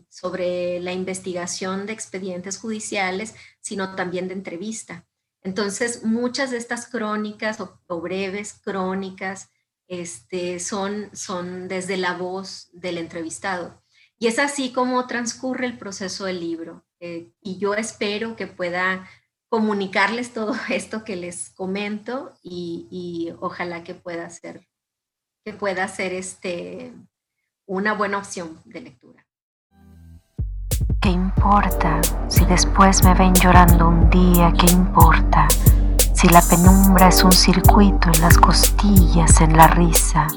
sobre 0.07 0.79
la 0.79 0.91
investigación 0.91 1.88
de 1.88 1.93
expedientes 1.93 2.59
judiciales, 2.59 3.33
sino 3.59 3.95
también 3.95 4.27
de 4.27 4.35
entrevista. 4.35 5.08
Entonces, 5.43 6.03
muchas 6.03 6.51
de 6.51 6.58
estas 6.58 6.88
crónicas 6.88 7.60
o, 7.60 8.01
breves 8.01 8.53
crónicas 8.53 9.50
este, 9.88 10.60
son, 10.60 11.10
son 11.13 11.67
desde 11.67 11.98
la 11.98 12.13
voz 12.13 12.69
del 12.74 12.98
entrevistado. 12.98 13.81
Y 14.17 14.27
es 14.27 14.38
así 14.38 14.74
como 14.74 15.08
transcurre 15.08 15.65
el 15.65 15.77
proceso 15.77 16.25
del 16.25 16.39
libro. 16.39 16.86
Eh, 17.00 17.31
y 17.41 17.58
yo 17.58 17.74
espero 17.74 18.36
que 18.36 18.48
pueda 18.48 19.10
comunicarles 19.48 20.34
todo 20.34 20.53
esto 20.69 21.03
que 21.03 21.15
les 21.15 21.50
comento 21.51 22.38
y, 22.43 22.88
y 22.91 23.34
ojalá 23.39 23.84
que 23.84 23.96
pueda 23.96 24.29
ser 24.29 24.69
que 25.43 25.53
pueda 25.53 25.88
ser 25.88 26.13
este, 26.13 26.93
una 27.65 27.93
buena 27.93 28.17
opción 28.17 28.62
de 28.65 28.81
lectura. 28.81 29.25
¿Qué 31.01 31.10
importa 31.10 32.01
si 32.27 32.44
después 32.44 33.06
me 33.06 33.13
ven 33.13 33.34
llorando 33.34 33.88
un 33.88 34.10
día? 34.10 34.51
¿Qué 34.51 34.65
importa 34.68 35.48
si 36.13 36.27
la 36.27 36.41
penumbra 36.41 37.08
es 37.08 37.24
un 37.24 37.32
circuito 37.32 38.10
en 38.13 38.20
las 38.20 38.38
costillas, 38.38 39.39
en 39.39 39.56
la 39.56 39.68
risa, 39.68 40.27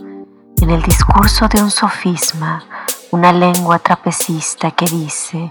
en 0.61 0.71
el 0.71 0.81
discurso 0.83 1.49
de 1.49 1.61
un 1.61 1.71
sofisma, 1.71 2.65
una 3.11 3.33
lengua 3.33 3.81
trapecista 3.81 4.71
que 4.71 4.87
dice 4.87 5.51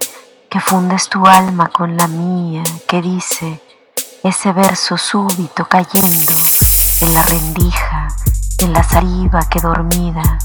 que 0.50 0.62
fundes 0.62 1.10
tu 1.10 1.28
alma 1.28 1.68
con 1.68 1.98
la 1.98 2.08
mía, 2.08 2.64
que 2.88 3.02
dice 3.02 3.62
ese 4.24 4.54
verso 4.54 4.98
súbito 4.98 5.66
cayendo 5.66 6.32
en 7.02 7.14
la 7.14 7.24
rendija 7.24 8.08
en 8.60 8.72
la 8.72 8.84
saliva 8.84 9.42
que 9.50 9.60
dormida 9.60 10.38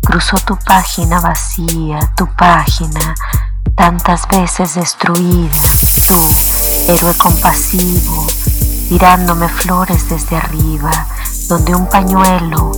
cruzó 0.00 0.36
tu 0.38 0.56
página 0.56 1.20
vacía, 1.20 1.98
tu 2.16 2.26
página 2.34 3.14
tantas 3.76 4.26
veces 4.28 4.74
destruida, 4.74 5.60
tú, 6.06 6.92
héroe 6.92 7.14
compasivo, 7.18 8.26
tirándome 8.88 9.48
flores 9.48 10.08
desde 10.08 10.36
arriba, 10.36 11.06
donde 11.48 11.74
un 11.74 11.88
pañuelo 11.88 12.72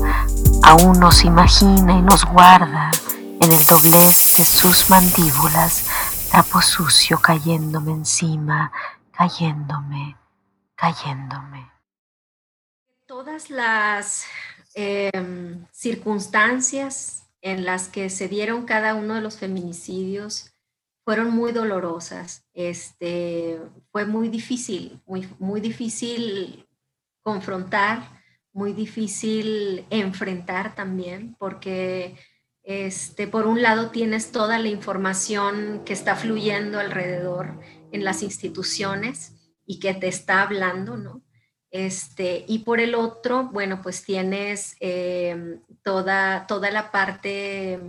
aún 0.63 0.99
nos 0.99 1.25
imagina 1.25 1.99
y 1.99 2.03
nos 2.03 2.25
guarda 2.25 2.91
en 3.41 3.53
el 3.53 3.67
doblez 3.67 4.37
de 4.39 4.45
sus 4.45 4.91
mandíbulas, 4.91 5.85
trapo 6.31 6.61
sucio 6.63 7.21
cayéndome 7.21 7.93
encima, 7.93 8.73
cayéndome, 9.13 10.17
cayéndome. 10.77 11.71
Todas 13.07 13.51
las 13.51 14.27
Em, 14.79 15.65
circunstancias 15.73 17.25
en 17.41 17.65
las 17.65 17.89
que 17.89 18.11
se 18.11 18.29
dieron 18.29 18.67
cada 18.67 18.95
uno 18.95 19.15
de 19.15 19.23
los 19.23 19.39
feminicidios 19.39 20.53
fueron 21.07 21.31
muy 21.31 21.53
dolorosas. 21.53 22.45
Este, 22.53 23.61
fue 23.93 24.07
muy 24.07 24.29
difícil, 24.29 25.01
muy, 25.07 25.29
muy 25.39 25.61
difícil 25.61 26.67
confrontar, 27.23 28.03
muy 28.53 28.73
difícil 28.73 29.87
enfrentar 29.91 30.75
también, 30.75 31.37
porque 31.39 32.17
este, 32.65 33.29
por 33.29 33.47
un 33.47 33.63
lado 33.63 33.93
tienes 33.93 34.33
toda 34.33 34.59
la 34.59 34.67
información 34.67 35.83
que 35.85 35.93
está 35.93 36.17
fluyendo 36.17 36.81
alrededor 36.81 37.61
en 37.93 38.03
las 38.03 38.25
instituciones 38.25 39.55
y 39.65 39.79
que 39.79 39.95
te 39.95 40.09
está 40.09 40.43
hablando, 40.43 40.97
¿no? 40.97 41.23
Este, 41.71 42.45
y 42.49 42.61
por 42.61 42.81
el 42.81 42.97
otro, 42.97 43.45
bueno, 43.53 43.81
pues 43.81 44.03
tienes 44.03 44.75
em, 44.81 45.61
toda, 45.85 46.49
toda 46.49 46.73
la 46.73 46.91
parte, 46.91 47.81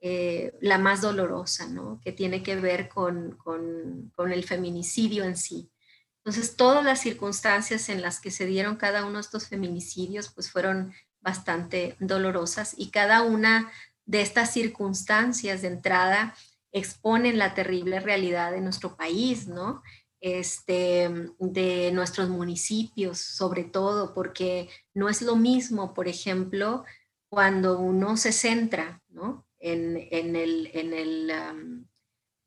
eh, 0.00 0.54
la 0.60 0.78
más 0.78 1.00
dolorosa, 1.00 1.66
¿no? 1.68 2.00
Que 2.02 2.12
tiene 2.12 2.42
que 2.42 2.56
ver 2.56 2.88
con, 2.88 3.36
con, 3.36 4.32
el 4.32 4.44
feminicidio 4.44 5.24
en 5.24 5.36
sí. 5.36 5.70
Entonces, 6.18 6.56
todas 6.56 6.84
las 6.84 7.00
circunstancias 7.00 7.88
en 7.88 8.02
las 8.02 8.20
que 8.20 8.30
se 8.30 8.46
dieron 8.46 8.76
cada 8.76 9.04
uno 9.04 9.14
de 9.14 9.22
estos 9.22 9.48
feminicidios, 9.48 10.30
pues 10.32 10.50
fueron 10.50 10.92
bastante 11.20 11.96
dolorosas 12.00 12.74
y 12.76 12.90
cada 12.90 13.22
una 13.22 13.70
de 14.06 14.22
estas 14.22 14.52
circunstancias 14.52 15.62
de 15.62 15.68
entrada 15.68 16.34
exponen 16.72 17.38
la 17.38 17.54
terrible 17.54 18.00
realidad 18.00 18.52
de 18.52 18.60
nuestro 18.60 18.96
país, 18.96 19.48
¿no? 19.48 19.82
este, 20.20 21.10
de 21.38 21.90
nuestros 21.92 22.28
municipios, 22.28 23.18
sobre 23.18 23.64
todo, 23.64 24.14
porque 24.14 24.68
no 24.94 25.08
es 25.08 25.22
lo 25.22 25.36
mismo, 25.36 25.94
por 25.94 26.08
ejemplo, 26.08 26.84
cuando 27.28 27.78
uno 27.78 28.16
se 28.16 28.32
centra 28.32 29.02
¿no? 29.08 29.46
En, 29.60 29.96
el, 30.36 30.70
en 30.72 30.92
el 30.92 31.86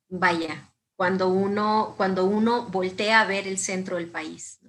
vaya, 0.09 0.73
cuando 0.95 1.29
uno, 1.29 1.93
cuando 1.97 2.25
uno 2.25 2.67
voltea 2.69 3.21
a 3.21 3.25
ver 3.25 3.47
el 3.47 3.57
centro 3.57 3.97
del 3.97 4.09
país, 4.09 4.59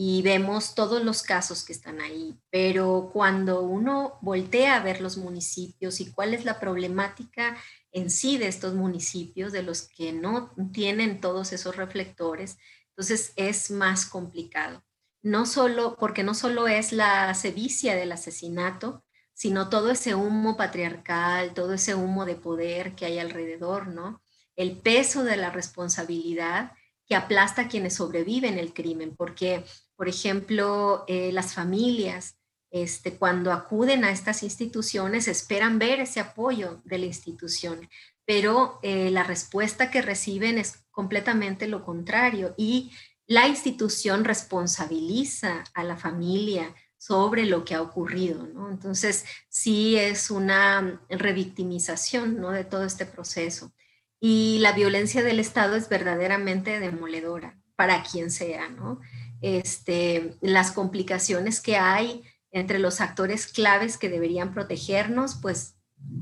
y 0.00 0.22
vemos 0.22 0.76
todos 0.76 1.02
los 1.02 1.24
casos 1.24 1.64
que 1.64 1.72
están 1.72 2.00
ahí, 2.00 2.38
pero 2.50 3.10
cuando 3.12 3.62
uno 3.62 4.16
voltea 4.20 4.76
a 4.76 4.82
ver 4.82 5.00
los 5.00 5.16
municipios 5.16 5.98
y 6.00 6.12
cuál 6.12 6.34
es 6.34 6.44
la 6.44 6.60
problemática 6.60 7.56
en 7.90 8.08
sí 8.08 8.38
de 8.38 8.46
estos 8.46 8.74
municipios, 8.74 9.50
de 9.50 9.64
los 9.64 9.88
que 9.88 10.12
no 10.12 10.54
tienen 10.72 11.20
todos 11.20 11.52
esos 11.52 11.74
reflectores, 11.74 12.58
entonces 12.90 13.32
es 13.34 13.72
más 13.72 14.06
complicado. 14.06 14.84
No 15.20 15.46
solo, 15.46 15.96
porque 15.98 16.22
no 16.22 16.34
solo 16.34 16.68
es 16.68 16.92
la 16.92 17.34
sevicia 17.34 17.96
del 17.96 18.12
asesinato, 18.12 19.02
sino 19.38 19.68
todo 19.68 19.92
ese 19.92 20.16
humo 20.16 20.56
patriarcal, 20.56 21.54
todo 21.54 21.74
ese 21.74 21.94
humo 21.94 22.24
de 22.24 22.34
poder 22.34 22.96
que 22.96 23.06
hay 23.06 23.20
alrededor, 23.20 23.86
¿no? 23.86 24.20
El 24.56 24.76
peso 24.76 25.22
de 25.22 25.36
la 25.36 25.50
responsabilidad 25.50 26.72
que 27.06 27.14
aplasta 27.14 27.62
a 27.62 27.68
quienes 27.68 27.94
sobreviven 27.94 28.58
el 28.58 28.74
crimen, 28.74 29.14
porque, 29.14 29.64
por 29.94 30.08
ejemplo, 30.08 31.04
eh, 31.06 31.30
las 31.30 31.54
familias, 31.54 32.36
este, 32.72 33.16
cuando 33.16 33.52
acuden 33.52 34.02
a 34.02 34.10
estas 34.10 34.42
instituciones, 34.42 35.28
esperan 35.28 35.78
ver 35.78 36.00
ese 36.00 36.18
apoyo 36.18 36.82
de 36.84 36.98
la 36.98 37.06
institución, 37.06 37.88
pero 38.24 38.80
eh, 38.82 39.08
la 39.12 39.22
respuesta 39.22 39.88
que 39.92 40.02
reciben 40.02 40.58
es 40.58 40.84
completamente 40.90 41.68
lo 41.68 41.84
contrario 41.84 42.54
y 42.56 42.90
la 43.28 43.46
institución 43.46 44.24
responsabiliza 44.24 45.62
a 45.74 45.84
la 45.84 45.96
familia 45.96 46.74
sobre 47.08 47.46
lo 47.46 47.64
que 47.64 47.74
ha 47.74 47.80
ocurrido, 47.80 48.46
¿no? 48.46 48.70
Entonces, 48.70 49.24
sí 49.48 49.96
es 49.96 50.30
una 50.30 51.00
revictimización, 51.08 52.38
¿no? 52.38 52.50
De 52.50 52.64
todo 52.64 52.84
este 52.84 53.06
proceso. 53.06 53.72
Y 54.20 54.58
la 54.58 54.72
violencia 54.72 55.22
del 55.22 55.40
Estado 55.40 55.74
es 55.74 55.88
verdaderamente 55.88 56.80
demoledora 56.80 57.58
para 57.76 58.02
quien 58.02 58.30
sea, 58.30 58.68
¿no? 58.68 59.00
Este, 59.40 60.36
las 60.42 60.70
complicaciones 60.72 61.62
que 61.62 61.76
hay 61.78 62.24
entre 62.50 62.78
los 62.78 63.00
actores 63.00 63.46
claves 63.46 63.96
que 63.96 64.10
deberían 64.10 64.52
protegernos, 64.52 65.36
pues 65.40 65.76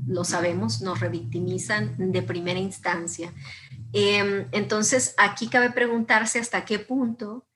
lo 0.07 0.23
sabemos, 0.23 0.81
nos 0.81 1.01
revictimizan 1.01 1.95
de 1.97 2.21
primera 2.21 2.59
instancia. 2.59 3.33
Em, 3.91 4.47
entonces, 4.53 5.15
aquí 5.17 5.49
cabe 5.49 5.69
preguntarse 5.71 6.39
hasta 6.39 6.63
qué 6.63 6.79
punto 6.79 7.46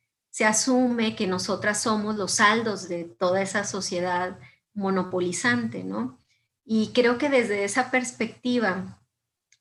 se 0.41 0.45
asume 0.47 1.15
que 1.15 1.27
nosotras 1.27 1.83
somos 1.83 2.15
los 2.15 2.31
saldos 2.31 2.89
de 2.89 3.03
toda 3.03 3.43
esa 3.43 3.63
sociedad 3.63 4.39
monopolizante, 4.73 5.83
¿no? 5.83 6.19
Y 6.65 6.93
creo 6.93 7.19
que 7.19 7.29
desde 7.29 7.63
esa 7.63 7.91
perspectiva, 7.91 8.99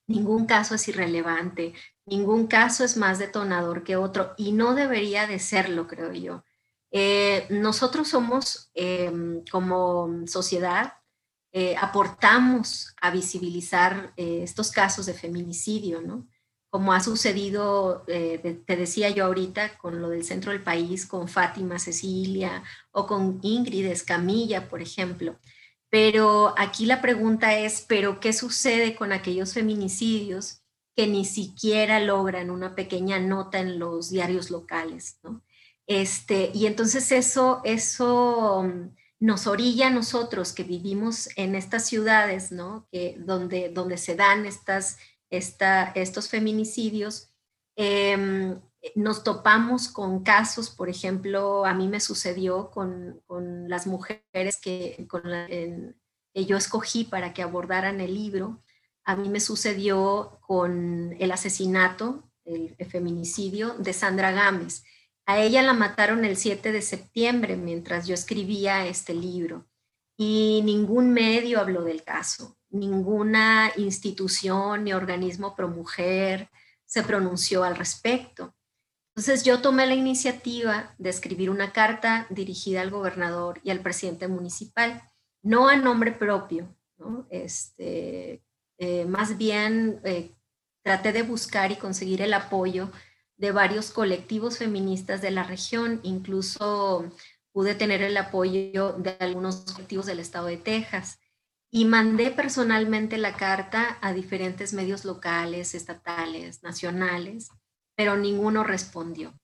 ningún 0.07 0.47
caso 0.47 0.75
es 0.75 0.89
irrelevante, 0.89 1.75
ningún 2.07 2.47
caso 2.47 2.83
es 2.83 2.97
más 2.97 3.19
detonador 3.19 3.85
que 3.85 3.97
otro 3.97 4.33
y 4.39 4.53
no 4.53 4.75
debería 4.75 5.27
de 5.27 5.39
serlo, 5.39 5.87
creo 5.87 6.15
yo. 6.15 6.45
Eh, 6.91 7.47
nosotros 7.51 8.09
somos 8.09 8.71
em, 8.73 9.45
como 9.51 10.27
sociedad, 10.27 10.95
eh, 11.53 11.77
aportamos 11.77 12.95
a 13.03 13.11
visibilizar 13.11 14.15
eh, 14.17 14.41
estos 14.45 14.71
casos 14.71 15.05
de 15.05 15.13
feminicidio, 15.13 16.01
¿no? 16.01 16.27
Como 16.71 16.93
ha 16.93 17.01
sucedido, 17.01 18.05
te 18.07 18.77
decía 18.77 19.11
yo 19.11 19.25
ahorita, 19.27 19.77
con 19.79 20.01
lo 20.01 20.09
del 20.09 20.25
centro 20.25 20.53
del 20.53 20.63
país, 20.63 21.05
con 21.05 21.29
Fátima 21.29 21.79
Cecilia 21.79 22.63
o 22.93 23.07
con 23.07 23.41
Ingrid 23.43 23.87
Escamilla, 23.87 24.69
por 24.69 24.81
ejemplo. 24.81 25.37
Pero 25.91 26.55
aquí 26.57 26.87
la 26.87 27.03
pregunta 27.03 27.59
es, 27.59 27.85
¿pero 27.87 28.21
qué 28.21 28.33
sucede 28.33 28.95
con 28.95 29.13
aquellos 29.13 29.53
feminicidios 29.53 30.63
que 30.95 31.09
ni 31.09 31.25
siquiera 31.25 31.99
logran 31.99 32.51
una 32.51 32.77
pequeña 32.77 33.19
nota 33.19 33.59
en 33.59 33.81
los 33.81 34.09
diarios 34.11 34.51
locales? 34.51 35.19
¿no? 35.25 35.43
Este, 35.89 36.53
y 36.55 36.67
entonces 36.67 37.11
eso, 37.11 37.61
eso 37.65 38.63
mm, 38.63 38.95
nos 39.19 39.49
orilla 39.49 39.89
a 39.89 39.91
nosotros 39.91 40.53
que 40.53 40.63
vivimos 40.63 41.29
en 41.35 41.57
estas 41.57 41.87
ciudades, 41.87 42.53
¿no? 42.53 42.87
Que, 42.93 43.17
donde, 43.19 43.71
donde 43.71 43.99
se 43.99 44.15
dan 44.15 44.47
estas, 44.47 44.99
estos 45.31 46.29
feminicidios, 46.29 47.31
em, 47.77 48.61
nos 48.95 49.23
topamos 49.23 49.89
con 49.89 50.23
casos, 50.23 50.71
por 50.71 50.89
ejemplo, 50.89 51.65
a 51.65 51.75
mí 51.75 51.89
me 51.89 52.01
sucedió 52.01 52.71
con, 52.71 53.23
con 53.27 53.69
las 53.69 53.87
mujeres 53.87 54.59
que, 54.61 55.07
yo 56.35 56.57
escogí 56.57 57.05
para 57.05 57.35
que 57.35 57.43
abordaran 57.43 58.01
el 58.01 58.15
libro, 58.15 58.63
a 59.05 59.17
mí 59.17 59.29
me 59.29 59.41
sucedió 59.41 60.39
con 60.41 61.15
el 61.19 61.33
asesinato, 61.33 62.31
el 62.45 62.75
feminicidio 62.87 63.75
de 63.75 63.93
Sandra 63.93 64.33
Gámez. 64.33 64.85
A 65.27 65.39
ella 65.39 65.63
la 65.63 65.75
mataron 65.75 66.25
el 66.25 66.37
7 66.37 66.73
de 66.73 66.83
septiembre 66.83 67.57
mientras 67.57 68.07
yo 68.07 68.15
escribía 68.15 68.87
este 68.87 69.15
libro. 69.15 69.67
Y 70.17 70.61
ningún 70.65 71.13
medio 71.13 71.61
habló 71.61 71.83
del 71.83 72.03
caso, 72.03 72.59
ninguna 72.71 73.73
institución 73.77 74.85
ni 74.85 74.93
organismo 74.93 75.55
pro 75.55 75.69
mujer 75.69 76.49
se 76.87 77.03
pronunció 77.03 77.65
al 77.65 77.77
respecto. 77.77 78.55
Entonces 79.15 79.45
yo 79.45 79.61
tomé 79.61 79.87
la 79.87 79.95
iniciativa 79.95 80.95
de 80.99 81.11
escribir 81.11 81.51
una 81.51 81.73
carta 81.73 82.27
dirigida 82.31 82.81
al 82.81 82.91
gobernador 82.91 83.61
y 83.65 83.71
al 83.71 83.81
presidente 83.81 84.29
municipal, 84.29 85.03
no 85.43 85.69
a 85.69 85.77
nombre 85.77 86.13
propio, 86.13 86.75
este, 87.31 88.43
eh, 88.79 89.05
más 89.07 89.37
bien 89.37 90.01
eh, 90.05 90.35
traté 90.83 91.13
de 91.13 91.23
buscar 91.23 91.73
y 91.73 91.77
conseguir 91.77 92.23
el 92.23 92.35
apoyo 92.35 92.91
de 93.37 93.53
varios 93.53 93.91
colectivos 93.91 94.59
feministas 94.59 95.23
de 95.23 95.31
la 95.31 95.45
región, 95.45 96.01
incluso 96.03 97.11
pude 97.53 97.75
tener 97.75 98.03
el 98.03 98.17
apoyo 98.17 98.93
de 98.93 99.17
algunos 99.19 99.63
colectivos 99.73 100.07
del 100.07 100.21
estado 100.21 100.47
de 100.47 100.59
Texas 100.59 101.19
y 101.71 101.85
mandé 101.85 102.31
personalmente 102.31 103.17
la 103.19 103.37
carta 103.37 103.99
a 104.01 104.13
diferentes 104.13 104.73
medios 104.73 105.05
locales, 105.05 105.75
estatales, 105.75 106.63
nacionales, 106.63 107.51
pero 107.97 108.17
ninguno 108.17 108.65
respondió. 108.65 109.35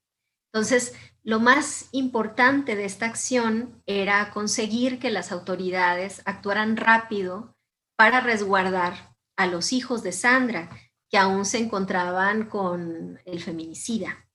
Entonces, 0.52 0.94
lo 1.22 1.38
más 1.38 1.88
importante 1.92 2.76
de 2.76 2.84
esta 2.84 3.06
acción 3.06 3.82
era 3.86 4.30
conseguir 4.30 4.98
que 4.98 5.10
las 5.10 5.30
autoridades 5.30 6.22
actuaran 6.24 6.76
rápido 6.76 7.54
para 7.96 8.20
resguardar 8.20 9.14
a 9.36 9.46
los 9.46 9.72
hijos 9.72 10.02
de 10.02 10.12
Sandra, 10.12 10.70
que 11.10 11.18
aún 11.18 11.44
se 11.44 11.58
encontraban 11.58 12.48
con 12.48 13.20
el 13.24 13.42
feminicida. 13.42 14.26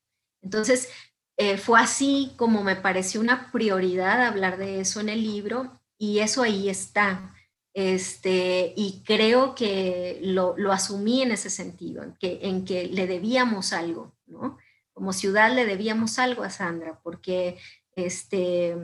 Entonces, 0.41 0.89
eh, 1.37 1.57
fue 1.57 1.79
así 1.79 2.33
como 2.37 2.63
me 2.63 2.75
pareció 2.75 3.19
una 3.19 3.51
prioridad 3.51 4.23
hablar 4.23 4.57
de 4.57 4.79
eso 4.79 4.99
en 4.99 5.09
el 5.09 5.23
libro 5.23 5.81
y 5.97 6.19
eso 6.19 6.43
ahí 6.43 6.69
está. 6.69 7.33
Este, 7.73 8.73
y 8.75 9.01
creo 9.05 9.55
que 9.55 10.19
lo, 10.23 10.55
asumí 10.71 11.21
en 11.21 11.31
ese 11.31 11.49
sentido, 11.49 12.03
en 12.03 12.13
que, 12.15 12.39
en 12.43 12.65
que 12.65 12.87
le 12.87 13.07
debíamos 13.07 13.71
algo, 13.73 14.13
¿no? 14.25 14.57
Como 14.93 15.13
ciudad 15.13 15.53
le 15.53 15.65
debíamos 15.65 16.19
algo 16.19 16.43
a 16.43 16.49
Sandra, 16.49 16.99
porque 17.01 17.57
este, 17.95 18.75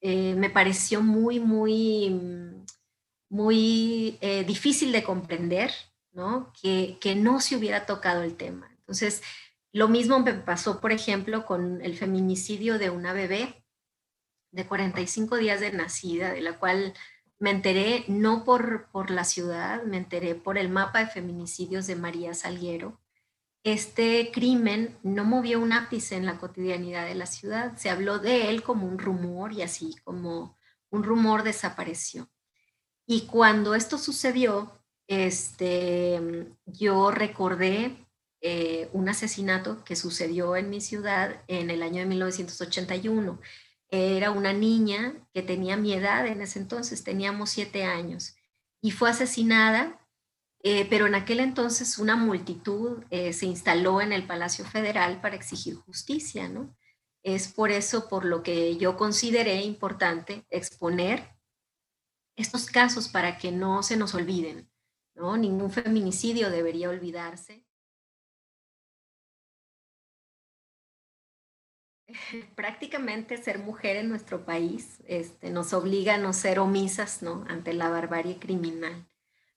eh, 0.00 0.34
me 0.36 0.50
pareció 0.50 1.02
muy, 1.02 1.38
muy, 1.38 2.10
muy 3.28 4.18
eh, 4.20 4.44
difícil 4.44 4.90
de 4.92 5.02
comprender 5.02 5.70
que, 6.60 7.14
no 7.16 7.40
se 7.40 7.56
hubiera 7.56 7.86
tocado 7.86 8.22
el 8.22 8.36
tema. 8.36 8.70
Entonces, 8.78 9.22
lo 9.72 9.88
mismo 9.88 10.20
me 10.20 10.34
pasó, 10.34 10.80
por 10.80 10.92
ejemplo, 10.92 11.44
con 11.44 11.80
el 11.82 11.96
feminicidio 11.96 12.78
de 12.78 12.90
una 12.90 13.12
bebé 13.12 13.64
de 14.52 14.66
45 14.66 15.36
días 15.36 15.60
de 15.60 15.72
nacida, 15.72 16.32
de 16.32 16.40
la 16.40 16.58
cual 16.58 16.94
me 17.38 17.50
enteré 17.50 18.04
no 18.08 18.44
por, 18.44 18.88
por 18.90 19.10
la 19.10 19.24
ciudad, 19.24 19.82
me 19.84 19.96
enteré 19.96 20.34
por 20.34 20.58
el 20.58 20.68
mapa 20.68 21.00
de 21.00 21.06
feminicidios 21.06 21.86
de 21.86 21.96
María 21.96 22.34
Salguero. 22.34 23.00
Este 23.64 24.30
crimen 24.32 24.96
no 25.02 25.24
movió 25.24 25.58
un 25.58 25.72
ápice 25.72 26.16
en 26.16 26.26
la 26.26 26.38
cotidianidad 26.38 27.06
de 27.06 27.14
la 27.14 27.26
ciudad. 27.26 27.76
Se 27.76 27.90
habló 27.90 28.18
de 28.18 28.50
él 28.50 28.62
como 28.62 28.86
un 28.86 28.98
rumor 28.98 29.52
y 29.52 29.62
así 29.62 29.96
como 30.04 30.56
un 30.90 31.02
rumor 31.02 31.42
desapareció. 31.42 32.28
Y 33.06 33.26
cuando 33.26 33.74
esto 33.74 33.98
sucedió, 33.98 34.72
este, 35.06 36.48
yo 36.66 37.10
recordé 37.10 38.06
eh, 38.40 38.90
un 38.92 39.08
asesinato 39.08 39.82
que 39.84 39.96
sucedió 39.96 40.56
en 40.56 40.68
mi 40.68 40.82
ciudad 40.82 41.42
en 41.48 41.70
el 41.70 41.82
año 41.82 42.00
de 42.00 42.06
1981. 42.06 43.40
Era 43.90 44.30
una 44.30 44.52
niña 44.52 45.14
que 45.32 45.42
tenía 45.42 45.76
mi 45.76 45.92
edad 45.92 46.26
en 46.26 46.40
ese 46.42 46.58
entonces, 46.58 47.04
teníamos 47.04 47.50
siete 47.50 47.84
años, 47.84 48.36
y 48.80 48.90
fue 48.90 49.10
asesinada, 49.10 50.00
eh, 50.62 50.86
pero 50.88 51.06
en 51.06 51.14
aquel 51.14 51.40
entonces 51.40 51.98
una 51.98 52.16
multitud 52.16 53.04
eh, 53.10 53.32
se 53.32 53.46
instaló 53.46 54.00
en 54.00 54.12
el 54.12 54.26
Palacio 54.26 54.64
Federal 54.64 55.20
para 55.20 55.36
exigir 55.36 55.76
justicia, 55.76 56.48
¿no? 56.48 56.74
Es 57.22 57.48
por 57.48 57.70
eso 57.70 58.08
por 58.08 58.24
lo 58.24 58.42
que 58.42 58.76
yo 58.76 58.96
consideré 58.96 59.62
importante 59.62 60.46
exponer 60.50 61.34
estos 62.36 62.66
casos 62.66 63.08
para 63.08 63.38
que 63.38 63.52
no 63.52 63.82
se 63.82 63.96
nos 63.96 64.14
olviden. 64.14 64.70
¿no? 65.14 65.36
Ningún 65.36 65.70
feminicidio 65.70 66.50
debería 66.50 66.90
olvidarse. 66.90 67.63
Prácticamente 72.54 73.36
ser 73.36 73.58
mujer 73.58 73.96
en 73.96 74.08
nuestro 74.08 74.44
país 74.44 74.98
este, 75.06 75.50
nos 75.50 75.72
obliga 75.72 76.14
a 76.14 76.18
no 76.18 76.32
ser 76.32 76.58
omisas 76.58 77.22
¿no? 77.22 77.44
ante 77.48 77.72
la 77.72 77.88
barbarie 77.88 78.38
criminal. 78.38 79.06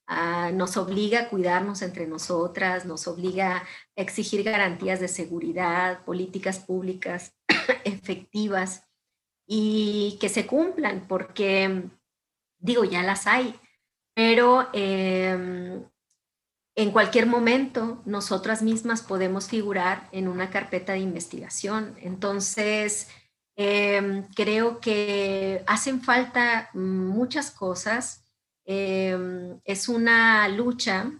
Ah, 0.09 0.51
nos 0.53 0.77
obliga 0.77 1.19
a 1.19 1.29
cuidarnos 1.29 1.81
entre 1.81 2.07
nosotras, 2.07 2.85
nos 2.85 3.07
obliga 3.07 3.57
a 3.57 3.67
exigir 3.97 4.43
garantías 4.43 5.01
de 5.01 5.09
seguridad, 5.09 6.05
políticas 6.05 6.59
públicas 6.59 7.35
efectivas 7.83 8.87
y 9.45 10.17
que 10.21 10.29
se 10.29 10.47
cumplan, 10.47 11.05
porque 11.09 11.89
digo, 12.57 12.85
ya 12.85 13.03
las 13.03 13.27
hay, 13.27 13.59
pero 14.13 14.69
em, 14.71 15.83
en 16.77 16.91
cualquier 16.91 17.25
momento 17.25 18.03
nosotras 18.05 18.61
mismas 18.61 19.01
podemos 19.01 19.47
figurar 19.49 20.07
en 20.11 20.27
una 20.27 20.51
carpeta 20.51 20.93
de 20.93 20.99
investigación. 20.99 21.97
Entonces, 21.99 23.09
em, 23.55 24.27
creo 24.35 24.79
que 24.79 25.63
hacen 25.65 26.03
falta 26.03 26.69
muchas 26.75 27.49
cosas. 27.49 28.23
Em, 28.63 29.59
es 29.65 29.89
una 29.89 30.47
lucha 30.49 31.11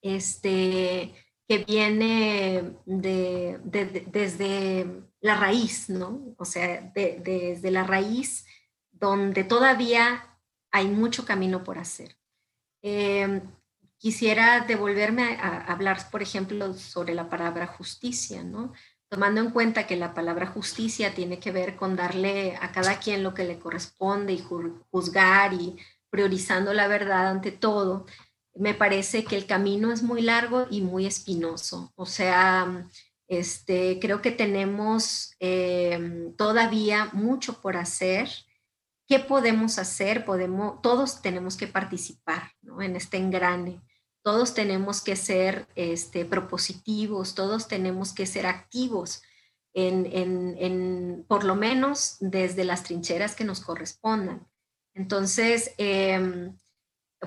este, 0.00 1.12
que 1.48 1.58
viene 1.66 2.76
de, 2.86 3.58
desde 3.64 4.86
la 5.20 5.34
raíz, 5.34 5.90
¿no? 5.90 6.36
O 6.38 6.44
sea, 6.44 6.92
desde 6.94 7.70
la 7.72 7.82
raíz 7.82 8.46
donde 8.92 9.42
todavía 9.42 10.38
hay 10.70 10.86
mucho 10.86 11.24
camino 11.24 11.64
por 11.64 11.78
hacer. 11.78 12.16
Em, 12.82 13.42
quisiera 14.00 14.60
devolverme 14.60 15.36
a, 15.36 15.58
hablar, 15.70 16.10
por 16.10 16.22
ejemplo, 16.22 16.72
sobre 16.72 17.14
la 17.14 17.28
palabra 17.28 17.66
justicia, 17.66 18.42
¿no? 18.42 18.72
Tomando 19.10 19.42
en 19.42 19.50
cuenta 19.50 19.86
que 19.86 19.96
la 19.96 20.14
palabra 20.14 20.46
justicia 20.46 21.14
tiene 21.14 21.38
que 21.38 21.50
ver 21.50 21.76
con 21.76 21.96
darle 21.96 22.56
a 22.62 22.72
cada 22.72 22.98
quien 22.98 23.22
lo 23.22 23.34
que 23.34 23.44
le 23.44 23.58
corresponde 23.58 24.32
y 24.32 24.42
juzgar 24.90 25.52
y 25.52 25.76
priorizando 26.08 26.72
la 26.72 26.88
verdad 26.88 27.28
ante 27.28 27.52
todo, 27.52 28.06
me 28.54 28.72
parece 28.74 29.24
que 29.24 29.36
el 29.36 29.46
camino 29.46 29.92
es 29.92 30.02
muy 30.02 30.22
largo 30.22 30.66
y 30.70 30.80
muy 30.80 31.06
espinoso. 31.06 31.92
O 31.94 32.06
sea, 32.06 32.88
este, 33.28 33.98
creo 34.00 34.22
que 34.22 34.32
tenemos 34.32 35.34
em, 35.40 36.34
todavía 36.36 37.10
mucho 37.12 37.60
por 37.60 37.76
hacer. 37.76 38.30
¿Qué 39.06 39.18
podemos 39.18 39.78
hacer? 39.78 40.24
Podemos, 40.24 40.80
todos 40.80 41.20
tenemos 41.20 41.56
que 41.56 41.66
participar 41.66 42.52
en 42.80 42.96
este 42.96 43.18
engrane. 43.18 43.82
Todos 44.22 44.54
tenemos 44.54 45.00
que 45.00 45.16
ser 45.16 45.66
este, 45.74 46.24
propositivos, 46.24 47.34
todos 47.34 47.68
tenemos 47.68 48.12
que 48.12 48.26
ser 48.26 48.46
activos, 48.46 49.22
en, 49.72 50.06
en, 50.58 51.24
por 51.28 51.44
lo 51.44 51.54
menos 51.54 52.16
desde 52.20 52.64
las 52.64 52.82
trincheras 52.82 53.34
que 53.34 53.44
nos 53.44 53.60
correspondan. 53.60 54.46
Entonces, 54.94 55.72
em, 55.78 56.56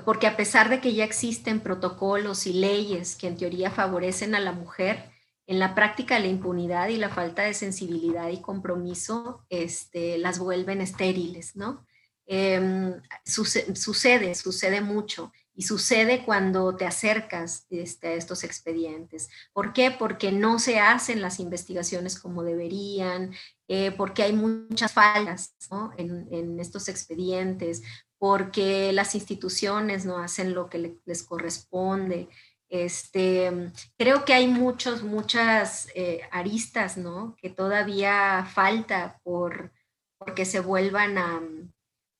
porque 0.06 0.28
a 0.28 0.36
pesar 0.36 0.70
de 0.70 0.82
que 0.82 0.94
ya 0.94 1.06
existen 1.06 1.62
protocolos 1.62 2.46
y 2.48 2.54
leyes 2.54 3.16
que 3.16 3.28
en 3.28 3.38
teoría 3.38 3.72
favorecen 3.72 4.36
a 4.36 4.40
la 4.40 4.52
mujer, 4.52 5.12
en 5.46 5.60
la 5.60 5.76
práctica 5.76 6.20
la 6.20 6.28
impunidad 6.28 6.90
y 6.90 6.98
la 6.98 7.10
falta 7.10 7.44
de 7.44 7.54
sensibilidad 7.54 8.30
y 8.30 8.42
compromiso 8.42 9.46
este, 9.50 10.18
las 10.18 10.40
vuelven 10.40 10.82
estériles, 10.82 11.56
¿no? 11.56 11.86
Em, 12.26 13.02
sucede, 13.26 14.36
sucede 14.36 14.82
mucho 14.82 15.32
y 15.56 15.64
sucede 15.64 16.26
cuando 16.26 16.76
te 16.76 16.86
acercas 16.86 17.68
este, 17.70 18.08
a 18.08 18.14
estos 18.14 18.44
expedientes. 18.44 19.30
¿Por 19.54 19.74
qué? 19.74 19.92
Porque 19.92 20.32
no 20.32 20.60
se 20.60 20.80
hacen 20.80 21.22
las 21.22 21.40
investigaciones 21.40 22.20
como 22.20 22.44
deberían, 22.44 23.34
eh, 23.68 23.92
porque 23.92 24.24
hay 24.24 24.34
muchas 24.34 24.94
fallas 24.94 25.56
en, 25.98 26.60
estos 26.60 26.90
expedientes, 26.90 27.84
porque 28.18 28.92
las 28.94 29.16
instituciones 29.16 30.06
no 30.06 30.18
hacen 30.18 30.54
lo 30.54 30.70
que 30.70 30.98
les 31.06 31.24
corresponde. 31.24 32.30
Este, 32.74 33.72
creo 34.00 34.26
que 34.26 34.34
hay 34.34 34.48
muchos, 34.48 35.04
muchas 35.04 35.90
eh, 35.94 36.22
aristas, 36.32 36.98
¿no? 36.98 37.36
Que 37.40 37.52
todavía 37.52 38.50
falta 38.52 39.20
por, 39.22 39.72
porque 40.18 40.44
se 40.44 40.60
vuelvan 40.60 41.72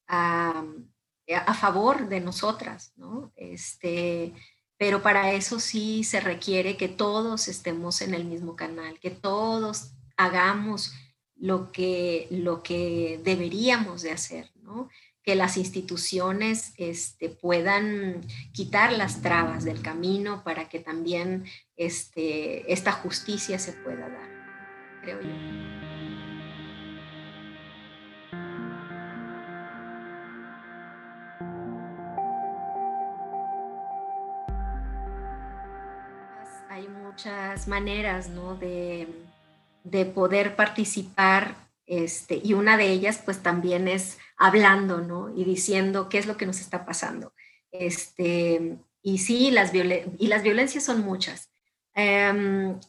a, 0.08 0.64
a, 1.28 1.54
favor 1.54 2.10
de 2.10 2.20
nosotras, 2.20 2.94
¿no? 2.96 3.32
Este, 3.36 4.34
pero 4.78 5.02
para 5.02 5.34
eso 5.34 5.60
sí 5.60 6.04
se 6.04 6.20
requiere 6.20 6.78
que 6.78 6.90
todos 6.90 7.48
estemos 7.48 8.02
en 8.02 8.14
el 8.14 8.26
mismo 8.26 8.56
canal, 8.56 9.00
que 9.00 9.12
todos 9.12 9.94
hagamos 10.18 10.94
lo 11.36 11.72
que, 11.72 12.28
lo 12.30 12.64
que 12.64 13.20
deberíamos 13.24 14.02
de 14.02 14.12
hacer, 14.12 14.52
¿no? 14.62 14.90
que 15.24 15.36
las 15.36 15.56
instituciones 15.58 16.74
este, 16.78 17.30
puedan 17.30 18.22
quitar 18.52 18.92
las 18.92 19.22
trabas 19.22 19.64
del 19.64 19.82
camino 19.82 20.44
para 20.44 20.68
que 20.68 20.80
también 20.80 21.46
este, 21.78 22.72
esta 22.72 22.92
justicia 22.92 23.58
se 23.58 23.72
pueda 23.72 24.10
dar, 24.10 25.02
creo 25.02 25.22
yo. 25.22 25.83
Muchas 37.14 37.68
maneras 37.68 38.30
¿no? 38.30 38.56
de, 38.56 39.08
de 39.84 40.06
poder 40.06 40.56
participar 40.56 41.56
este, 41.86 42.42
y 42.44 42.54
una 42.54 42.76
de 42.76 42.90
ellas 42.90 43.22
pues 43.24 43.44
también 43.44 43.88
es 43.88 44.18
hablando, 44.36 44.98
¿no? 44.98 45.30
Y 45.36 45.44
diciendo 45.44 46.10
qué 46.10 46.18
es 46.18 46.26
lo 46.26 46.38
que 46.38 46.48
nos 46.48 46.60
está 46.60 46.88
pasando. 46.88 47.34
Este, 47.72 48.80
y 49.04 49.20
sí, 49.20 49.52
las, 49.52 49.72
y 49.76 50.28
las 50.28 50.42
violencias 50.42 50.86
son 50.86 51.02
muchas. 51.02 51.52
Em, 51.94 52.80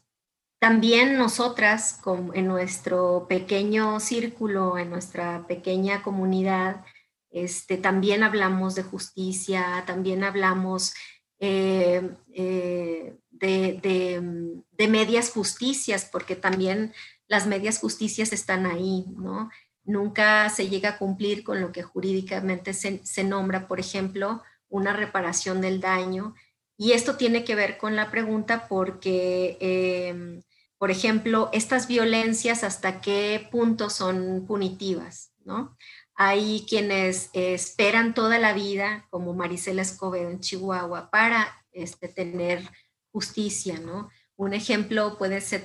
también 0.58 1.18
nosotras, 1.18 2.00
en 2.32 2.46
nuestro 2.46 3.26
pequeño 3.28 4.00
círculo, 4.00 4.78
en 4.78 4.88
nuestra 4.88 5.46
pequeña 5.46 6.02
comunidad, 6.02 6.82
este, 7.30 7.76
también 7.76 8.22
hablamos 8.22 8.74
de 8.74 8.84
justicia, 8.84 9.84
también 9.86 10.24
hablamos 10.24 10.94
eh, 11.40 12.10
eh, 12.32 13.18
de, 13.44 14.60
de, 14.72 14.88
medias 14.88 15.30
justicias, 15.30 16.08
porque 16.10 16.36
también 16.36 16.92
las 17.26 17.46
medias 17.46 17.78
justicias 17.78 18.32
están 18.32 18.66
ahí, 18.66 19.04
¿no? 19.16 19.50
Nunca 19.84 20.48
se 20.50 20.68
llega 20.68 20.90
a 20.90 20.98
cumplir 20.98 21.44
con 21.44 21.60
lo 21.60 21.72
que 21.72 21.82
jurídicamente 21.82 22.72
se, 22.72 23.24
nombra, 23.24 23.68
por 23.68 23.80
ejemplo, 23.80 24.42
una 24.68 24.94
reparación 24.94 25.60
del 25.60 25.80
daño. 25.80 26.34
Y 26.76 26.92
esto 26.92 27.16
tiene 27.16 27.44
que 27.44 27.54
ver 27.54 27.76
con 27.76 27.96
la 27.96 28.10
pregunta 28.10 28.66
porque, 28.68 29.58
em, 29.60 30.42
por 30.78 30.90
ejemplo, 30.90 31.50
estas 31.52 31.86
violencias, 31.86 32.64
¿hasta 32.64 33.00
qué 33.00 33.46
punto 33.50 33.90
son 33.90 34.46
punitivas? 34.46 35.32
¿no? 35.44 35.76
Hay 36.14 36.64
quienes 36.68 37.30
esperan 37.32 38.14
toda 38.14 38.38
la 38.38 38.52
vida, 38.54 39.06
como 39.10 39.34
Marisela 39.34 39.82
Escobedo 39.82 40.30
en 40.30 40.40
Chihuahua, 40.40 41.10
para 41.10 41.64
este, 41.72 42.08
tener 42.08 42.70
justicia, 43.14 43.78
¿no? 43.78 44.10
Un 44.36 44.54
ejemplo 44.54 45.16
puede 45.16 45.40
ser, 45.40 45.62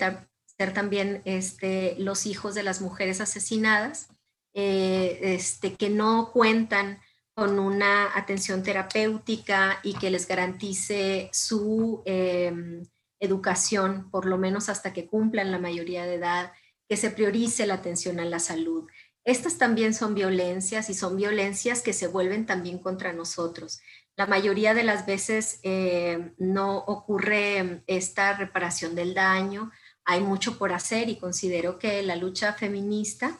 también 0.73 1.23
este, 1.25 1.95
los 1.97 2.27
hijos 2.27 2.53
de 2.53 2.61
las 2.61 2.79
mujeres 2.79 3.21
asesinadas, 3.21 4.09
eh, 4.53 5.19
este, 5.23 5.73
que 5.73 5.89
no 5.89 6.31
cuentan 6.31 6.99
con 7.33 7.57
una 7.57 8.15
atención 8.15 8.61
terapéutica 8.61 9.79
y 9.81 9.93
que 9.95 10.11
les 10.11 10.27
garantice 10.27 11.29
su 11.33 12.03
em, 12.05 12.83
educación, 13.19 14.11
por 14.11 14.25
lo 14.25 14.37
menos 14.37 14.69
hasta 14.69 14.93
que 14.93 15.07
cumplan 15.07 15.51
la 15.51 15.57
mayoría 15.57 16.05
de 16.05 16.15
edad, 16.15 16.51
que 16.87 16.97
se 16.97 17.09
priorice 17.09 17.65
la 17.65 17.75
atención 17.75 18.19
a 18.19 18.25
la 18.25 18.39
salud. 18.39 18.87
Estas 19.25 19.57
también 19.57 19.93
son 19.93 20.13
violencias 20.13 20.89
y 20.89 20.93
son 20.93 21.15
violencias 21.15 21.81
que 21.81 21.93
se 21.93 22.07
vuelven 22.07 22.45
también 22.45 22.77
contra 22.77 23.13
nosotros. 23.13 23.79
La 24.19 24.27
mayoría 24.27 24.73
de 24.73 24.83
las 24.83 25.05
veces 25.05 25.61
eh, 25.63 26.33
no 26.37 26.75
ocurre 26.75 27.85
esta 27.87 28.33
reparación 28.33 28.93
del 28.93 29.13
daño, 29.13 29.71
hay 30.03 30.19
mucho 30.19 30.57
por 30.57 30.73
hacer 30.73 31.07
y 31.07 31.15
considero 31.15 31.79
que 31.79 32.03
la 32.03 32.17
lucha 32.17 32.51
feminista 32.51 33.39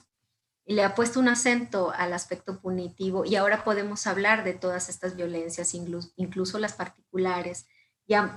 le 0.65 0.86
ha 0.86 0.96
puesto 0.96 1.20
un 1.20 1.28
acento 1.28 1.92
al 1.94 2.13
aspecto 2.13 2.62
punitivo 2.62 3.26
y 3.26 3.36
ahora 3.36 3.65
podemos 3.65 4.08
hablar 4.08 4.46
de 4.46 4.54
todas 4.54 4.88
estas 4.88 5.18
violencias, 5.18 5.74
incluso, 5.74 6.60
las 6.60 6.72
particulares, 6.72 7.68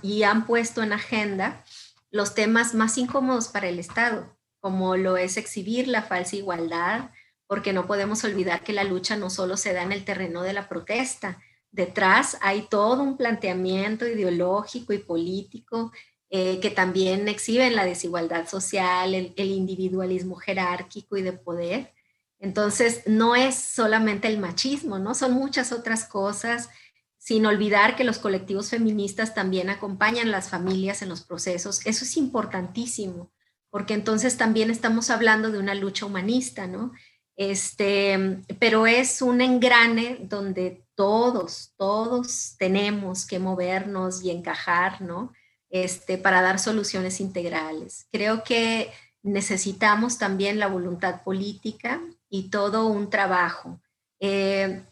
y 0.02 0.24
han, 0.24 0.44
puesto 0.44 0.82
en 0.82 0.94
agenda 0.94 1.62
los 2.10 2.34
temas 2.34 2.74
más 2.74 2.98
incómodos 2.98 3.46
para 3.46 3.68
el 3.68 3.78
Estado, 3.78 4.36
como 4.58 4.96
lo 4.96 5.16
es 5.16 5.36
exhibir 5.36 5.86
la 5.86 6.02
falsa 6.02 6.34
igualdad, 6.34 7.12
porque 7.46 7.72
no 7.72 7.86
podemos 7.86 8.24
olvidar 8.24 8.64
que 8.64 8.72
la 8.72 8.82
lucha 8.82 9.14
no 9.14 9.30
solo 9.30 9.56
se 9.56 9.72
da 9.72 9.84
en 9.84 9.92
el 9.92 10.04
terreno 10.04 10.42
de 10.42 10.54
la 10.54 10.68
protesta, 10.68 11.38
detrás 11.72 12.36
hay 12.42 12.68
todo 12.68 13.02
un 13.02 13.16
planteamiento 13.16 14.06
ideológico 14.06 14.92
y 14.92 14.98
político 14.98 15.90
eh, 16.30 16.60
que 16.60 16.70
también 16.70 17.28
exhiben 17.28 17.74
la 17.74 17.84
desigualdad 17.84 18.48
social, 18.48 19.14
el, 19.14 19.34
individualismo 19.36 20.36
jerárquico 20.36 21.16
y 21.16 21.22
de 21.22 21.32
poder. 21.32 21.92
Entonces, 22.38 23.02
no 23.06 23.36
es 23.36 23.54
solamente 23.54 24.28
el 24.28 24.38
machismo, 24.38 24.98
¿no? 24.98 25.14
Son 25.14 25.32
muchas 25.32 25.72
otras 25.72 26.04
cosas, 26.06 26.70
sin 27.18 27.46
olvidar 27.46 27.96
que 27.96 28.04
los 28.04 28.18
colectivos 28.18 28.70
feministas 28.70 29.34
también 29.34 29.70
acompañan 29.70 30.28
a 30.28 30.32
las 30.32 30.48
familias 30.48 31.02
en 31.02 31.08
los 31.08 31.22
procesos. 31.22 31.84
Eso 31.86 32.04
es 32.04 32.16
importantísimo, 32.16 33.30
porque 33.70 33.94
entonces 33.94 34.36
también 34.36 34.70
estamos 34.70 35.10
hablando 35.10 35.50
de 35.50 35.58
una 35.58 35.74
lucha 35.74 36.06
humanista, 36.06 36.66
¿no? 36.66 36.92
Este, 37.36 38.42
pero 38.58 38.86
es 38.86 39.22
un 39.22 39.40
engrane 39.40 40.18
donde 40.22 40.81
todos, 40.94 41.72
todos 41.76 42.56
tenemos 42.58 43.26
que 43.26 43.38
movernos 43.38 44.22
y 44.22 44.30
encajar, 44.30 45.00
¿no? 45.00 45.32
Este, 45.70 46.18
para 46.18 46.42
dar 46.42 46.58
soluciones 46.58 47.20
integrales. 47.20 48.06
Creo 48.12 48.44
que 48.44 48.92
necesitamos 49.22 50.18
también 50.18 50.58
la 50.58 50.66
voluntad 50.66 51.22
política 51.22 52.00
y 52.28 52.50
todo 52.50 52.86
un 52.86 53.08
trabajo. 53.08 53.80
Eh, 54.20 54.84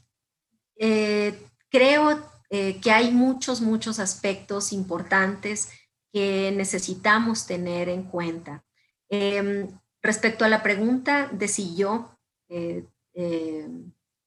eh, 0.77 1.39
creo 1.69 2.19
eh, 2.49 2.81
que 2.81 2.91
hay 2.91 3.11
muchos, 3.11 3.61
muchos 3.61 3.99
aspectos 3.99 4.73
importantes 4.73 5.69
que 6.13 6.53
necesitamos 6.57 7.47
tener 7.47 7.89
en 7.89 8.05
cuenta. 8.05 8.65
Em, 9.09 9.69
respecto 10.03 10.45
a 10.45 10.49
la 10.49 10.63
pregunta 10.63 11.29
de 11.33 11.47
si 11.49 11.77
yo 11.77 12.17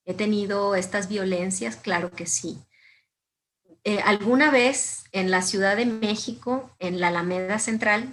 he 0.05 0.13
tenido 0.13 0.75
estas 0.75 1.07
violencias, 1.07 1.75
claro 1.75 2.11
que 2.11 2.25
sí. 2.25 2.57
Eh, 3.83 3.99
alguna 4.01 4.51
vez 4.51 5.03
en 5.11 5.31
la 5.31 5.41
Ciudad 5.41 5.75
de 5.75 5.85
México, 5.85 6.71
en 6.79 6.99
la 6.99 7.09
Alameda 7.09 7.59
Central, 7.59 8.07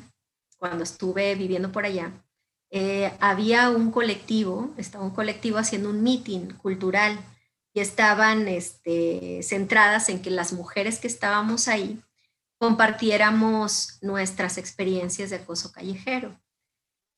cuando 0.58 0.84
estuve 0.84 1.34
viviendo 1.34 1.72
por 1.72 1.84
allá, 1.84 2.12
había 3.18 3.70
un 3.70 3.90
colectivo, 3.90 4.72
estaba 4.76 5.04
un 5.04 5.10
colectivo 5.10 5.58
haciendo 5.58 5.90
un 5.90 6.04
meeting 6.04 6.54
cultural 6.54 7.18
y 7.72 7.80
estaban 7.80 8.48
este, 8.48 9.42
centradas 9.42 10.08
en 10.08 10.22
que 10.22 10.30
las 10.30 10.52
mujeres 10.52 10.98
que 10.98 11.06
estábamos 11.06 11.68
ahí 11.68 12.00
compartiéramos 12.58 13.98
nuestras 14.02 14.58
experiencias 14.58 15.30
de 15.30 15.36
acoso 15.36 15.72
callejero. 15.72 16.38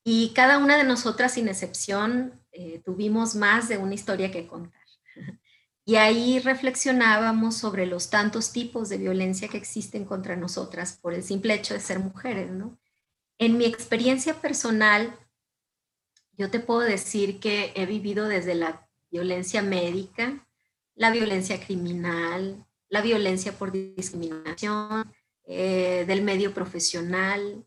Y 0.05 0.33
cada 0.35 0.59
una 0.59 0.77
de 0.77 0.85
nosotras, 0.85 1.35
sin 1.35 1.49
excepción, 1.49 2.41
eh, 2.51 2.81
tuvimos 2.85 3.35
más 3.35 3.69
de 3.69 3.79
una 3.79 3.95
historia 3.95 4.31
que 4.31 4.47
contar. 4.47 4.81
Y 5.85 5.97
ahí 5.97 6.39
reflexionábamos 6.39 7.57
sobre 7.57 7.87
los 7.87 8.09
tantos 8.09 8.53
tipos 8.53 8.89
de 8.89 8.99
violencia 8.99 9.49
que 9.49 9.57
existen 9.57 10.05
contra 10.05 10.37
nosotras 10.37 10.97
por 11.03 11.13
el 11.13 11.25
simple 11.25 11.55
hecho 11.55 11.75
de 11.75 11.81
ser 11.81 11.99
mujeres, 11.99 12.53
¿no? 12.53 12.79
En 13.37 13.59
mi 13.59 13.65
experiencia 13.65 14.41
personal, 14.41 15.19
yo 16.39 16.53
te 16.53 16.61
puedo 16.61 16.83
decir 16.83 17.41
que 17.41 17.73
he 17.75 17.85
vivido 17.85 18.29
desde 18.29 18.55
la 18.55 18.89
violencia 19.11 19.61
médica, 19.61 20.47
la 20.95 21.11
violencia 21.11 21.59
criminal, 21.59 22.65
la 22.89 23.01
violencia 23.01 23.53
por 23.53 23.73
discriminación, 23.73 25.13
eh, 25.45 26.05
del 26.07 26.23
medio 26.23 26.55
profesional, 26.55 27.67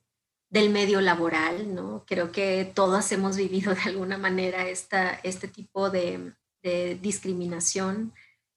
del 0.56 0.70
medio 0.70 1.02
laboral, 1.02 1.76
¿no? 1.76 2.06
Creo 2.08 2.32
que 2.32 2.72
todas 2.74 3.12
hemos 3.12 3.36
vivido 3.36 3.76
de 3.76 3.82
alguna 3.82 4.18
manera 4.18 4.68
esta, 4.70 5.20
este 5.24 5.48
tipo 5.48 5.90
de, 5.90 6.34
discriminación. 7.02 8.12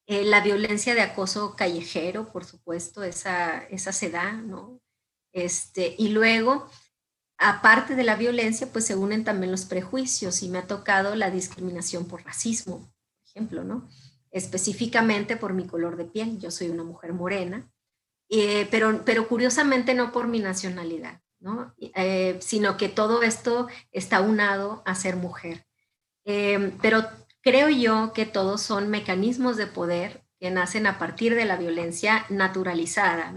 Eh, 0.06 0.24
la 0.24 0.40
violencia 0.40 0.94
de 0.94 1.02
acoso 1.02 1.54
callejero, 1.56 2.32
por 2.32 2.46
supuesto, 2.46 3.02
esa, 3.02 3.58
esa 3.64 3.92
se 3.92 4.08
da, 4.08 4.32
¿no? 4.32 4.80
Este, 5.34 5.94
y 5.98 6.08
luego, 6.08 6.70
aparte 7.36 7.96
de 7.96 8.04
la 8.04 8.16
violencia, 8.16 8.72
pues 8.72 8.86
se 8.86 8.96
unen 8.96 9.24
también 9.24 9.52
los 9.52 9.66
prejuicios 9.66 10.42
y 10.42 10.48
me 10.48 10.56
ha 10.58 10.66
tocado 10.66 11.16
la 11.16 11.30
discriminación 11.30 12.06
por 12.06 12.24
racismo, 12.24 12.78
por 12.78 13.28
ejemplo, 13.28 13.62
¿no? 13.62 13.86
Específicamente 14.30 15.36
por 15.36 15.52
mi 15.52 15.66
color 15.66 15.98
de 15.98 16.06
piel. 16.06 16.38
Yo 16.38 16.50
soy 16.50 16.70
una 16.70 16.84
mujer 16.84 17.12
morena 17.12 17.70
eh, 18.28 18.68
pero, 18.70 19.02
pero 19.04 19.26
curiosamente 19.26 19.94
no 19.94 20.12
por 20.12 20.28
mi 20.28 20.38
nacionalidad, 20.38 21.22
¿no? 21.40 21.74
Eh, 21.78 22.38
sino 22.40 22.76
que 22.76 22.88
todo 22.88 23.22
esto 23.22 23.68
está 23.92 24.20
unado 24.20 24.82
a 24.86 24.94
ser 24.94 25.16
mujer. 25.16 25.66
Eh, 26.24 26.72
pero 26.82 27.04
creo 27.40 27.68
yo 27.68 28.12
que 28.12 28.26
todos 28.26 28.62
son 28.62 28.90
mecanismos 28.90 29.56
de 29.56 29.66
poder 29.66 30.24
que 30.38 30.50
nacen 30.50 30.86
a 30.86 30.98
partir 30.98 31.34
de 31.34 31.44
la 31.44 31.56
violencia 31.56 32.26
naturalizada. 32.28 33.34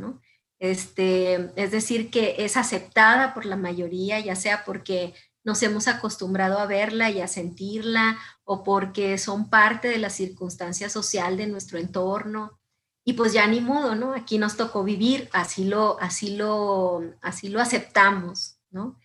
Este, 0.60 1.52
es 1.56 1.72
decir, 1.72 2.12
que 2.12 2.36
es 2.40 2.58
aceptada 2.58 3.34
por 3.34 3.46
la 3.46 3.56
mayoría, 3.56 4.20
ya 4.20 4.36
sea 4.36 4.64
porque 4.64 5.16
nos 5.44 5.64
hemos 5.64 5.88
acostumbrado 5.88 6.60
a 6.60 6.68
verla 6.68 7.10
y 7.10 7.20
a 7.20 7.28
sentirla 7.28 8.20
o 8.44 8.64
porque 8.64 9.18
son 9.18 9.50
parte 9.50 9.88
de 9.88 9.98
la 9.98 10.12
circunstancia 10.12 10.90
social 10.90 11.36
de 11.38 11.48
nuestro 11.48 11.80
entorno 11.80 12.61
y 13.04 13.14
pues 13.14 13.34
ya 13.34 13.48
ni 13.48 13.62
modo, 13.62 13.96
¿no? 13.96 14.14
Aquí 14.14 14.38
nos 14.38 14.58
tocó 14.58 14.84
vivir, 14.84 15.30
así 15.34 15.66
lo, 15.66 16.00
así 16.00 16.36
lo, 16.36 17.02
así 17.22 17.50
lo 17.50 17.60
aceptamos, 17.60 18.58
¿no? 18.70 19.00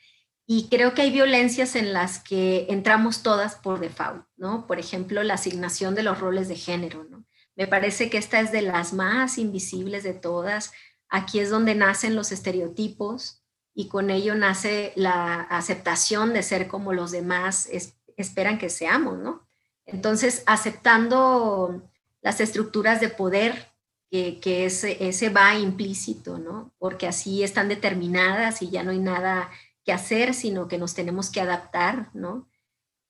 Y 0.47 0.69
creo 0.69 0.95
que 0.95 1.03
hay 1.03 1.11
violencias 1.11 1.75
en 1.75 1.93
las 1.93 2.21
que 2.21 2.67
entramos 2.69 3.23
todas 3.23 3.57
por 3.57 3.81
default, 3.81 4.25
¿no? 4.37 4.67
Por 4.67 4.79
ejemplo, 4.79 5.23
la 5.23 5.35
asignación 5.35 5.95
de 5.95 6.03
los 6.03 6.21
roles 6.21 6.49
de 6.49 6.57
género, 6.57 7.05
¿no? 7.05 7.25
Me 7.57 7.67
parece 7.67 8.11
que 8.11 8.19
esta 8.19 8.39
es 8.41 8.53
de 8.53 8.63
las 8.63 8.93
más 8.93 9.39
invisibles 9.39 10.05
de 10.05 10.13
todas. 10.13 10.73
Aquí 11.09 11.41
es 11.41 11.49
donde 11.49 11.75
nacen 11.75 12.15
los 12.15 12.31
estereotipos 12.31 13.43
y 13.75 13.89
con 13.89 14.11
ello 14.11 14.35
nace 14.35 14.93
la 14.95 15.41
aceptación 15.41 16.35
de 16.35 16.43
ser 16.43 16.69
como 16.69 16.93
los 16.93 17.11
demás 17.13 17.69
esperan 18.17 18.59
que 18.59 18.69
seamos, 18.69 19.19
¿no? 19.19 19.49
Entonces, 19.87 20.43
aceptando 20.47 21.91
las 22.21 22.41
estructuras 22.41 23.01
de 23.01 23.09
poder 23.09 23.76
que, 24.11 24.64
ese, 24.64 25.09
ese, 25.09 25.29
va 25.31 25.59
implícito, 25.59 26.38
¿no? 26.38 26.73
Porque 26.79 27.07
así 27.07 27.42
están 27.42 27.69
determinadas 27.69 28.62
y 28.62 28.71
ya 28.71 28.83
no 28.83 28.90
hay 28.90 28.99
nada 28.99 29.51
que 29.85 29.92
hacer, 29.92 30.35
sino 30.35 30.69
que 30.69 30.79
nos 30.79 30.95
tenemos 30.95 31.31
que 31.31 31.40
adaptar, 31.40 32.11
¿no? 32.14 32.49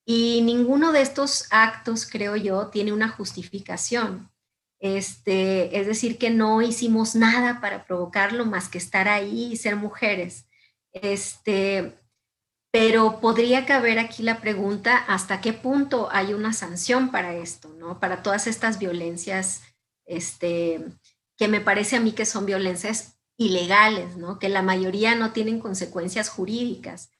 Y 0.04 0.42
ninguno 0.42 0.92
de 0.92 1.02
estos 1.02 1.46
actos, 1.50 2.06
creo 2.08 2.36
yo, 2.36 2.68
tiene 2.68 2.92
una 2.92 3.08
justificación. 3.08 4.30
Este, 4.78 5.80
es 5.80 5.86
decir, 5.86 6.18
que 6.18 6.30
no 6.30 6.62
hicimos 6.62 7.14
nada 7.14 7.60
para 7.60 7.86
provocarlo 7.86 8.46
más 8.46 8.68
que 8.68 8.78
estar 8.78 9.08
ahí 9.08 9.52
y 9.52 9.56
ser 9.56 9.76
mujeres. 9.76 10.46
Este, 10.92 11.98
pero 12.70 13.20
podría 13.20 13.66
caber 13.66 13.98
aquí 13.98 14.22
la 14.22 14.40
pregunta, 14.40 14.98
¿hasta 15.08 15.40
qué 15.40 15.52
punto 15.52 16.08
hay 16.12 16.34
una 16.34 16.52
sanción 16.52 17.10
para 17.10 17.34
esto, 17.34 17.74
¿no? 17.78 18.00
Para 18.00 18.22
todas 18.22 18.46
estas 18.46 18.78
violencias 18.78 19.62
este, 20.06 20.84
que 21.36 21.48
me 21.48 21.60
parece 21.60 21.96
a 21.96 22.00
mí 22.00 22.12
que 22.12 22.24
son 22.24 22.46
violencias 22.46 23.18
ilegales, 23.36 24.16
¿no? 24.16 24.38
que 24.38 24.48
la 24.48 24.62
mayoría 24.62 25.14
no 25.14 25.32
tienen 25.32 25.60
consecuencias 25.60 26.28
jurídicas. 26.28 27.10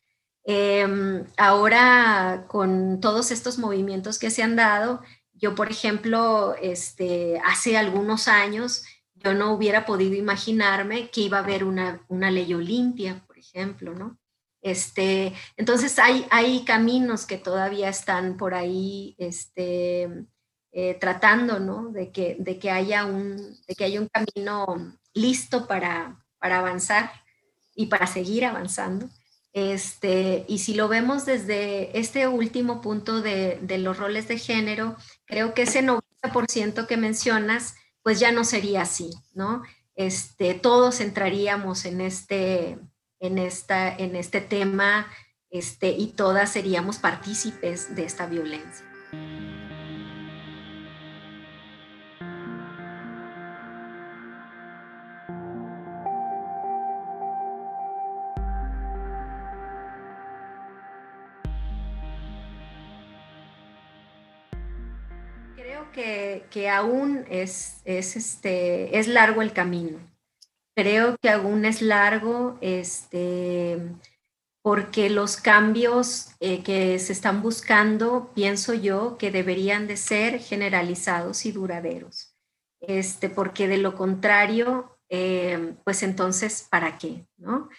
Em, 0.45 1.25
ahora, 1.37 2.47
con 2.49 3.01
todos 3.01 3.31
estos 3.31 3.59
movimientos 3.59 4.19
que 4.19 4.31
se 4.31 4.43
han 4.43 4.57
dado, 4.57 5.03
yo, 5.35 5.55
por 5.55 5.71
ejemplo, 5.71 6.55
este, 6.63 7.41
hace 7.45 7.77
algunos 7.77 8.29
años, 8.29 8.85
yo 9.15 9.35
no 9.35 9.53
hubiera 9.53 9.85
podido 9.85 10.15
imaginarme 10.15 11.11
que 11.11 11.23
iba 11.23 11.39
a 11.39 11.43
haber 11.43 11.65
una, 11.65 12.05
una 12.09 12.31
ley 12.31 12.55
Olimpia, 12.55 13.25
por 13.27 13.39
ejemplo, 13.39 13.95
¿no? 13.95 14.19
Este, 14.63 15.33
entonces 15.57 15.99
hay, 15.99 16.27
hay 16.31 16.65
caminos 16.65 17.27
que 17.27 17.39
todavía 17.39 17.89
están 17.89 18.37
por 18.37 18.55
ahí 18.55 19.15
este, 19.19 20.27
eh, 20.79 20.93
tratando 21.01 21.59
¿no? 21.59 21.89
de, 21.89 22.11
que, 22.11 22.37
de, 22.39 22.59
que 22.59 22.71
haya 22.71 23.07
un, 23.07 23.57
de 23.67 23.75
que 23.75 23.85
haya 23.85 23.99
un 23.99 24.09
camino 24.09 24.95
listo 25.15 25.67
para, 25.67 26.23
para 26.39 26.59
avanzar 26.59 27.11
y 27.75 27.87
para 27.87 28.07
seguir 28.07 28.45
avanzando. 28.45 29.09
Este, 29.55 30.45
y 30.49 30.59
si 30.59 30.75
lo 30.75 30.87
vemos 30.89 31.25
desde 31.25 31.99
este 31.99 32.29
último 32.29 32.83
punto 32.83 33.23
de, 33.23 33.59
los 33.79 33.97
roles 33.97 34.29
de 34.29 34.37
género, 34.37 34.97
creo 35.25 35.55
que 35.55 35.63
ese 35.63 35.83
90% 35.83 36.87
que 36.87 36.99
mencionas, 36.99 37.77
pues 38.03 38.21
ya 38.21 38.31
no 38.31 38.45
sería 38.45 38.83
así, 38.83 39.09
¿no? 39.33 39.63
Este, 39.95 40.53
todos 40.53 41.01
entraríamos 41.01 41.87
en 41.87 42.03
este, 42.03 42.79
en 43.19 43.39
esta, 43.39 43.97
en 43.97 44.15
este 44.15 44.43
tema 44.43 45.07
este, 45.49 45.89
y 45.89 46.09
todas 46.09 46.53
seríamos 46.53 46.99
partícipes 46.99 47.97
de 47.97 48.05
esta 48.05 48.27
violencia. 48.27 48.85
Que, 65.97 66.69
aún 66.69 67.25
es, 67.31 67.81
es, 67.85 68.17
este, 68.17 68.99
es 68.99 69.09
largo 69.09 69.43
el 69.43 69.53
camino. 69.53 69.99
Creo 70.77 71.17
que 71.21 71.31
aún 71.31 71.65
es 71.65 71.81
largo 71.81 72.59
este, 72.61 73.79
porque 74.63 75.09
los 75.09 75.39
cambios 75.39 76.29
eh, 76.39 76.63
que 76.63 76.99
se 76.99 77.13
están 77.13 77.43
buscando, 77.43 78.31
pienso 78.35 78.75
yo, 78.75 79.17
que 79.17 79.31
deberían 79.31 79.87
de 79.87 79.97
ser 79.97 80.39
generalizados 80.39 81.47
y 81.47 81.53
duraderos. 81.53 82.37
Este, 82.81 83.31
porque 83.31 83.69
de 83.69 83.79
lo 83.79 83.95
contrario, 83.95 84.99
eh, 85.09 85.75
pues 85.83 86.03
entonces, 86.03 86.67
¿para 86.71 86.99
qué? 86.99 87.27
¿no? 87.39 87.71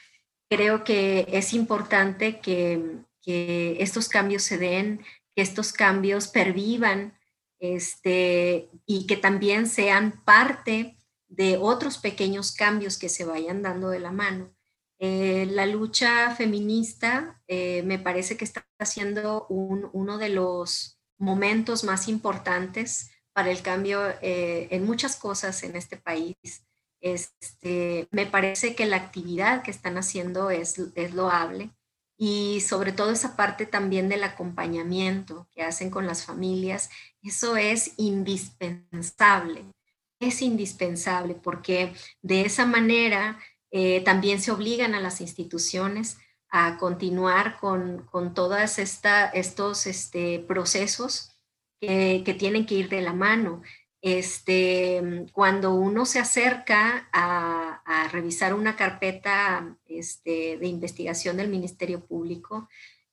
Creo 0.49 0.83
que 0.83 1.27
es 1.29 1.53
importante 1.53 2.39
que, 2.39 2.97
que 3.21 3.77
estos 3.79 4.09
cambios 4.09 4.41
se 4.41 4.57
den, 4.57 5.05
que 5.35 5.43
estos 5.43 5.71
cambios 5.71 6.29
pervivan 6.29 7.16
este, 7.59 8.69
y 8.85 9.07
que 9.07 9.17
también 9.17 9.67
sean 9.67 10.23
parte 10.23 10.97
de 11.27 11.57
otros 11.57 11.97
pequeños 11.97 12.51
cambios 12.51 12.97
que 12.97 13.09
se 13.09 13.25
vayan 13.25 13.61
dando 13.61 13.89
de 13.89 13.99
la 13.99 14.11
mano. 14.11 14.53
Eh, 14.99 15.47
la 15.51 15.65
lucha 15.65 16.33
feminista 16.35 17.41
eh, 17.47 17.83
me 17.83 17.99
parece 17.99 18.35
que 18.35 18.45
está 18.45 18.65
siendo 18.83 19.45
uno 19.47 20.17
de 20.17 20.29
los 20.29 20.99
momentos 21.19 21.83
más 21.83 22.07
importantes 22.07 23.11
para 23.33 23.51
el 23.51 23.61
cambio 23.61 24.01
eh, 24.21 24.67
en 24.71 24.85
muchas 24.85 25.15
cosas 25.15 25.61
en 25.63 25.75
este 25.75 25.97
país. 25.97 26.35
Este, 26.99 28.07
me 28.09 28.25
parece 28.25 28.73
que 28.73 28.87
la 28.87 28.97
actividad 28.97 29.61
que 29.61 29.69
están 29.69 29.97
haciendo 29.97 30.49
es, 30.49 30.79
es 30.95 31.13
loable 31.13 31.71
y 32.17 32.61
sobre 32.61 32.91
todo 32.91 33.11
esa 33.11 33.35
parte 33.35 33.67
también 33.67 34.09
del 34.09 34.23
acompañamiento 34.23 35.47
que 35.51 35.61
hacen 35.61 35.91
con 35.91 36.07
las 36.07 36.25
familias, 36.25 36.89
eso 37.27 37.57
es 37.57 37.93
indispensable, 37.97 39.65
es 40.19 40.41
indispensable 40.41 41.35
porque 41.35 41.93
de 42.21 42.41
esa 42.41 42.65
manera 42.65 43.39
eh, 43.71 44.01
también 44.01 44.41
se 44.41 44.51
obligan 44.51 44.95
a 44.95 45.01
las 45.01 45.21
instituciones 45.21 46.17
a 46.49 46.77
continuar 46.77 47.59
con, 47.59 48.05
con 48.05 48.33
todos 48.33 48.79
estos 48.79 49.85
este, 49.85 50.39
procesos 50.39 51.31
que, 51.81 52.23
que, 52.25 52.33
tienen 52.33 52.65
que 52.65 52.75
ir 52.75 52.89
de 52.89 53.01
la 53.01 53.13
mano. 53.13 53.61
Este, 54.01 55.25
cuando 55.33 55.73
uno 55.73 56.05
se 56.05 56.19
acerca 56.19 57.09
a, 57.11 57.81
a 57.85 58.07
revisar 58.07 58.53
una 58.53 58.75
carpeta 58.75 59.77
este, 59.85 60.57
de 60.57 60.67
investigación 60.67 61.35
del 61.35 61.49
Ministerio 61.49 62.05
Público, 62.05 62.69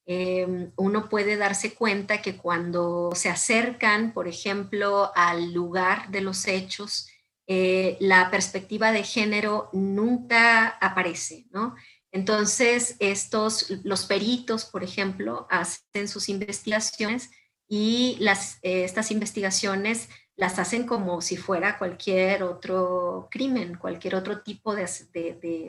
eh, 0.06 0.70
uno 0.76 1.08
puede 1.08 1.36
darse 1.36 1.74
cuenta 1.74 2.20
que 2.20 2.36
cuando 2.36 3.10
se 3.14 3.30
acercan, 3.30 4.12
por 4.12 4.28
ejemplo, 4.28 5.10
al 5.14 5.52
lugar 5.52 6.10
de 6.10 6.20
los 6.20 6.46
hechos, 6.46 7.08
eh, 7.46 7.96
la 8.00 8.30
perspectiva 8.30 8.92
de 8.92 9.02
género 9.02 9.70
nunca 9.72 10.68
aparece, 10.68 11.46
¿no? 11.50 11.74
Entonces, 12.12 12.96
estos, 13.00 13.70
los 13.82 14.06
peritos, 14.06 14.66
por 14.66 14.84
ejemplo, 14.84 15.46
hacen 15.50 16.06
sus 16.06 16.28
investigaciones 16.28 17.30
y 17.66 18.16
las, 18.20 18.58
eh, 18.62 18.84
estas 18.84 19.10
investigaciones 19.10 20.08
las 20.36 20.58
hacen 20.58 20.86
como 20.86 21.20
si 21.20 21.36
fuera 21.36 21.78
cualquier 21.78 22.42
otro 22.42 23.28
crimen, 23.30 23.76
cualquier 23.76 24.16
otro 24.16 24.42
tipo 24.42 24.74
de, 24.74 24.86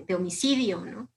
de, 0.07 0.15
homicidio, 0.15 0.81
¿no? 0.81 1.09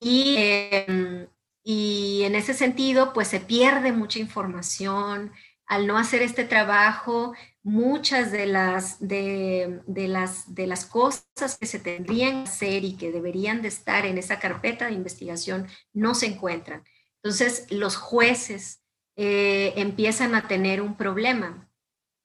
Y, 0.00 0.36
em, 0.38 1.26
y, 1.70 2.22
en 2.24 2.34
ese 2.34 2.54
sentido, 2.54 3.12
pues 3.12 3.28
se 3.28 3.38
pierde 3.40 3.92
mucha 3.92 4.18
información. 4.18 5.32
Al 5.66 5.86
no 5.86 5.98
hacer 5.98 6.22
este 6.22 6.44
trabajo, 6.44 7.34
muchas 7.62 8.32
de 8.32 8.46
las, 8.46 8.98
de, 8.98 9.80
las, 9.86 10.54
de 10.54 10.66
las 10.66 10.84
cosas 10.84 11.58
que 11.60 11.66
se 11.66 11.78
tendrían 11.78 12.44
que 12.44 12.50
hacer 12.50 12.84
y 12.84 12.96
que 12.96 13.12
deberían 13.12 13.62
de 13.62 13.68
estar 13.68 14.04
en 14.04 14.18
esa 14.18 14.40
carpeta 14.40 14.86
de 14.86 14.94
investigación 14.94 15.68
no 15.92 16.14
se 16.14 16.26
encuentran. 16.26 16.82
Entonces, 17.22 17.66
los 17.70 17.96
jueces 17.96 18.82
eh, 19.16 19.74
empiezan 19.76 20.34
a 20.34 20.48
tener 20.48 20.82
un 20.82 20.96
problema 20.96 21.70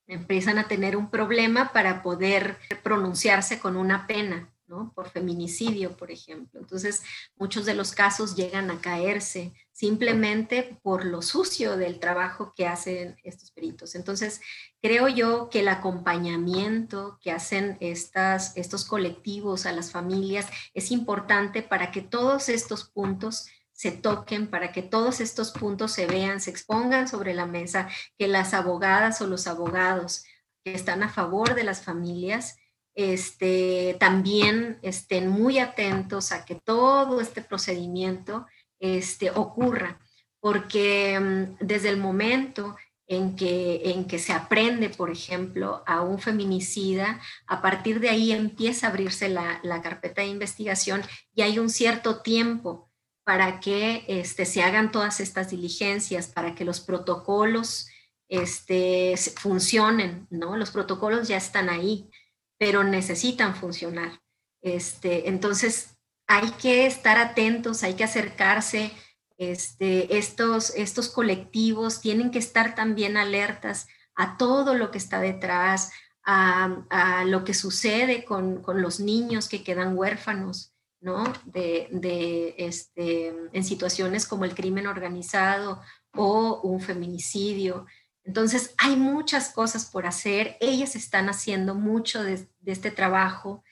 empiezan 0.07 0.57
a 0.57 0.67
tener 0.67 0.95
un 0.95 1.09
problema 1.09 1.71
para 1.73 2.03
poder 2.03 2.57
pronunciarse 2.83 3.59
con 3.59 3.75
una 3.75 4.07
pena, 4.07 4.53
¿no? 4.67 4.91
Por 4.93 5.09
feminicidio, 5.09 5.95
por 5.95 6.11
ejemplo. 6.11 6.59
Entonces, 6.59 7.03
muchos 7.35 7.65
de 7.65 7.75
los 7.75 7.91
casos 7.91 8.35
llegan 8.35 8.71
a 8.71 8.81
caerse 8.81 9.53
simplemente 9.71 10.79
por 10.81 11.05
lo 11.05 11.21
sucio 11.21 11.77
del 11.77 11.99
trabajo 11.99 12.53
que 12.55 12.67
hacen 12.67 13.17
estos 13.23 13.51
peritos. 13.51 13.95
Entonces, 13.95 14.41
creo 14.81 15.07
yo 15.07 15.49
que 15.49 15.59
el 15.59 15.67
acompañamiento 15.67 17.19
que 17.21 17.31
hacen 17.31 17.77
estas, 17.79 18.55
estos 18.55 18.85
colectivos 18.85 19.65
a 19.65 19.71
las 19.71 19.91
familias 19.91 20.47
es 20.73 20.91
importante 20.91 21.61
para 21.61 21.91
que 21.91 22.01
todos 22.01 22.49
estos 22.49 22.85
puntos 22.85 23.47
se 23.75 23.91
toquen, 23.91 24.47
para 24.47 24.71
que 24.71 24.81
todos 24.81 25.19
estos 25.19 25.51
puntos 25.51 25.91
se 25.91 26.07
vean, 26.07 26.39
se 26.39 26.49
expongan 26.49 27.09
sobre 27.09 27.33
la 27.33 27.45
mesa, 27.45 27.89
que 28.17 28.29
las 28.29 28.53
abogadas 28.53 29.19
o 29.21 29.27
los 29.27 29.47
abogados 29.47 30.23
que 30.63 30.73
están 30.73 31.03
a 31.03 31.09
favor 31.09 31.55
de 31.55 31.65
las 31.65 31.83
familias 31.83 32.57
este, 32.95 33.97
también 33.99 34.79
estén 34.81 35.27
muy 35.27 35.59
atentos 35.59 36.31
a 36.31 36.45
que 36.45 36.55
todo 36.55 37.21
este 37.21 37.41
procedimiento 37.41 38.47
este, 38.79 39.31
ocurra, 39.31 39.99
porque 40.39 41.19
mm, 41.19 41.65
desde 41.65 41.89
el 41.89 41.97
momento 41.97 42.75
en 43.07 43.35
que, 43.35 44.17
se 44.17 44.33
aprende, 44.33 44.89
por 44.89 45.11
ejemplo, 45.11 45.83
a 45.85 46.01
un 46.01 46.17
feminicida, 46.19 47.21
a 47.45 47.61
partir 47.61 47.99
de 47.99 48.09
ahí 48.09 48.31
empieza 48.31 48.87
a 48.87 48.89
abrirse 48.89 49.29
la, 49.29 49.59
la 49.63 49.81
carpeta 49.81 50.21
de 50.21 50.29
investigación 50.29 51.03
y 51.35 51.43
hay 51.43 51.59
un 51.59 51.69
cierto 51.69 52.21
tiempo 52.21 52.89
para 53.23 53.59
que 53.59 54.05
este, 54.07 54.45
se 54.45 54.63
hagan 54.63 54.91
todas 54.91 55.19
estas 55.19 55.49
diligencias, 55.49 56.27
para 56.27 56.55
que 56.55 56.65
los 56.65 56.79
protocolos 56.79 57.87
este, 58.27 59.15
funcionen, 59.35 60.27
¿no? 60.29 60.57
Los 60.57 60.71
protocolos 60.71 61.27
ya 61.27 61.37
están 61.37 61.69
ahí, 61.69 62.09
pero 62.57 62.83
necesitan 62.83 63.55
funcionar. 63.55 64.21
Este, 64.61 65.29
entonces, 65.29 65.95
hay 66.27 66.49
que 66.51 66.85
estar 66.85 67.17
atentos, 67.17 67.83
hay 67.83 67.93
que 67.93 68.03
acercarse. 68.03 68.91
Este, 69.37 70.17
estos, 70.17 70.73
estos 70.75 71.09
colectivos 71.09 72.01
tienen 72.01 72.31
que 72.31 72.39
estar 72.39 72.73
también 72.73 73.17
alertas 73.17 73.87
a 74.15 74.37
todo 74.37 74.73
lo 74.75 74.91
que 74.91 74.97
está 74.97 75.19
detrás, 75.19 75.91
a, 76.23 77.23
lo 77.27 77.43
que 77.43 77.53
sucede 77.53 78.25
con, 78.25 78.61
con 78.61 78.81
los 78.81 78.99
niños 78.99 79.47
que 79.47 79.63
quedan 79.63 79.95
huérfanos, 79.95 80.73
¿no? 80.99 81.23
De, 81.45 82.55
este, 82.57 83.27
en 83.53 83.63
situaciones 83.63 84.25
como 84.25 84.45
el 84.45 84.55
crimen 84.55 84.87
organizado 84.87 85.81
o 86.13 86.61
un 86.61 86.81
feminicidio. 86.81 87.85
Entonces, 88.25 88.73
hay 88.77 88.95
muchas 88.95 89.49
cosas 89.49 89.85
por 89.85 90.07
hacer. 90.07 90.57
Ellas 90.59 90.95
están 90.95 91.29
haciendo 91.29 91.75
mucho 91.75 92.23
de, 92.23 92.47
este 92.65 92.91
trabajo 92.91 93.63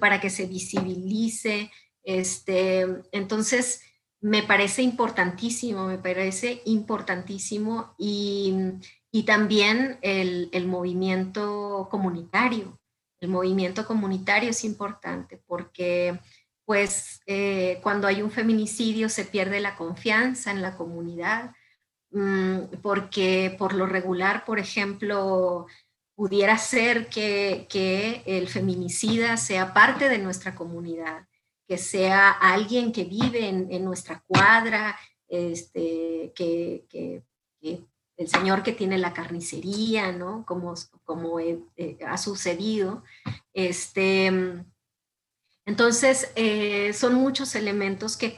para 0.00 0.20
que 0.20 0.30
se 0.30 0.46
visibilice. 0.46 1.70
Este, 2.02 2.86
entonces, 3.12 3.82
me 4.20 4.42
parece 4.42 4.82
importantísimo, 4.82 5.86
me 5.86 5.98
parece 5.98 6.62
importantísimo 6.64 7.94
y, 7.98 8.78
también 9.26 9.98
el, 10.00 10.66
movimiento 10.66 11.88
comunitario. 11.90 12.78
El 13.20 13.28
movimiento 13.28 13.84
comunitario 13.84 14.50
es 14.50 14.64
importante 14.64 15.42
porque 15.46 16.18
pues 16.64 17.20
eh, 17.26 17.80
cuando 17.82 18.06
hay 18.06 18.22
un 18.22 18.30
feminicidio 18.30 19.08
se 19.08 19.24
pierde 19.24 19.58
la 19.58 19.74
confianza 19.74 20.50
en 20.50 20.62
la 20.62 20.76
comunidad, 20.76 21.52
porque 22.82 23.54
por 23.58 23.74
lo 23.74 23.86
regular, 23.86 24.44
por 24.44 24.58
ejemplo, 24.58 25.66
pudiera 26.18 26.58
ser 26.58 27.08
que, 27.08 28.24
el 28.26 28.48
feminicida 28.48 29.36
sea 29.36 29.72
parte 29.72 30.08
de 30.08 30.18
nuestra 30.18 30.54
comunidad, 30.54 31.26
que 31.68 31.78
sea 31.78 32.30
alguien 32.30 32.90
que 32.90 33.04
vive 33.04 33.48
en, 33.48 33.84
nuestra 33.84 34.24
cuadra, 34.26 34.98
este, 35.28 36.32
que, 36.34 37.22
el 38.16 38.28
señor 38.28 38.64
que 38.64 38.72
tiene 38.72 38.98
la 38.98 39.12
carnicería, 39.12 40.10
¿no? 40.10 40.44
Como, 40.44 40.74
como 41.04 41.38
eh, 41.38 41.60
eh, 41.76 41.98
ha 42.04 42.18
sucedido. 42.18 43.04
Este, 43.52 44.26
entonces, 45.66 46.32
eh, 46.34 46.92
son 46.94 47.14
muchos 47.14 47.54
elementos 47.54 48.16
que, 48.16 48.34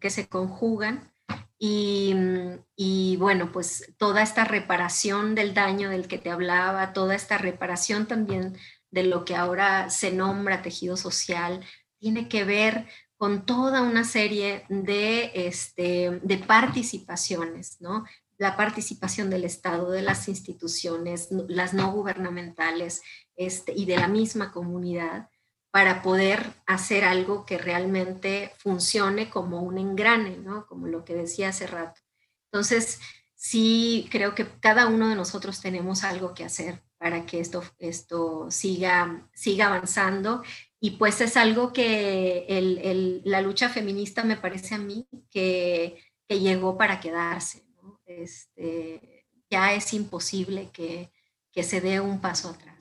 que 0.00 0.10
se 0.10 0.28
conjugan 0.28 1.10
y, 1.58 3.16
bueno, 3.18 3.52
pues 3.52 3.94
toda 3.96 4.22
esta 4.22 4.44
reparación 4.44 5.34
del 5.34 5.54
daño 5.54 5.88
del 5.90 6.08
que 6.08 6.18
te 6.18 6.30
hablaba, 6.30 6.92
toda 6.92 7.14
esta 7.14 7.38
reparación 7.38 8.06
también 8.06 8.56
de 8.90 9.04
lo 9.04 9.24
que 9.24 9.36
ahora 9.36 9.90
se 9.90 10.12
nombra 10.12 10.62
tejido 10.62 10.96
social, 10.96 11.64
tiene 11.98 12.28
que 12.28 12.44
ver 12.44 12.86
con 13.16 13.46
toda 13.46 13.82
una 13.82 14.04
serie 14.04 14.64
de, 14.68 15.30
este, 15.34 16.20
de 16.22 16.38
participaciones, 16.38 17.80
¿no? 17.80 18.04
La 18.36 18.56
participación 18.56 19.30
del 19.30 19.44
Estado, 19.44 19.90
de 19.90 20.02
las 20.02 20.28
instituciones, 20.28 21.28
las 21.48 21.72
no 21.72 21.92
gubernamentales 21.92 23.02
este, 23.36 23.72
y 23.74 23.86
de 23.86 23.96
la 23.96 24.08
misma 24.08 24.52
comunidad 24.52 25.28
para 25.74 26.02
poder 26.02 26.54
hacer 26.66 27.04
algo 27.04 27.44
que 27.44 27.58
realmente 27.58 28.52
funcione 28.58 29.28
como 29.28 29.60
un 29.60 29.76
engrane, 29.76 30.36
¿no? 30.36 30.68
Como 30.68 30.86
lo 30.86 31.04
que 31.04 31.16
decía 31.16 31.48
hace 31.48 31.66
rato. 31.66 32.00
Entonces, 32.44 33.00
sí 33.34 34.06
creo 34.08 34.36
que 34.36 34.46
cada 34.60 34.86
uno 34.86 35.08
de 35.08 35.16
nosotros 35.16 35.60
tenemos 35.60 36.04
algo 36.04 36.32
que 36.32 36.44
hacer 36.44 36.80
para 36.96 37.26
que 37.26 37.40
esto, 37.40 37.64
esto 37.80 38.46
siga, 38.52 39.28
siga 39.34 39.66
avanzando. 39.66 40.44
Y 40.78 40.92
pues 40.92 41.20
es 41.20 41.36
algo 41.36 41.72
que 41.72 43.20
la 43.24 43.40
lucha 43.40 43.68
feminista 43.68 44.22
me 44.22 44.36
parece 44.36 44.76
a 44.76 44.78
mí 44.78 45.08
que, 45.28 45.98
que 46.28 46.38
llegó 46.38 46.78
para 46.78 47.00
quedarse. 47.00 47.66
Este, 48.06 49.26
ya 49.50 49.72
es 49.72 49.92
imposible 49.92 50.70
que, 50.72 51.10
que 51.50 51.64
se 51.64 51.80
dé 51.80 52.00
un 52.00 52.20
paso 52.20 52.50
atrás. 52.50 52.73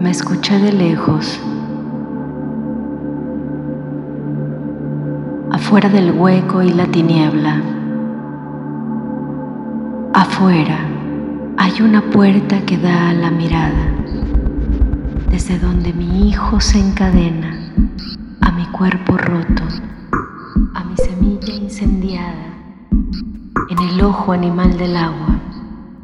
Me 0.00 0.10
escuché 0.10 0.58
de 0.58 0.72
lejos. 0.72 1.38
Afuera 5.52 5.90
del 5.90 6.12
hueco 6.12 6.62
y 6.62 6.72
la 6.72 6.86
tiniebla. 6.86 7.60
Afuera 10.14 10.78
hay 11.58 11.82
una 11.82 12.00
puerta 12.10 12.64
que 12.64 12.78
da 12.78 13.10
a 13.10 13.12
la 13.12 13.30
mirada. 13.30 13.94
desde 15.30 15.58
donde 15.58 15.92
mi 15.92 16.28
hijo 16.28 16.60
se 16.60 16.78
encadena 16.78 17.70
a 18.40 18.50
mi 18.52 18.64
cuerpo 18.68 19.18
roto, 19.18 19.62
a 20.74 20.82
mi 20.82 20.96
semilla 20.96 21.54
incendiada, 21.54 22.54
en 23.68 23.78
el 23.78 24.00
ojo 24.00 24.32
animal 24.32 24.78
del 24.78 24.96
agua, 24.96 25.38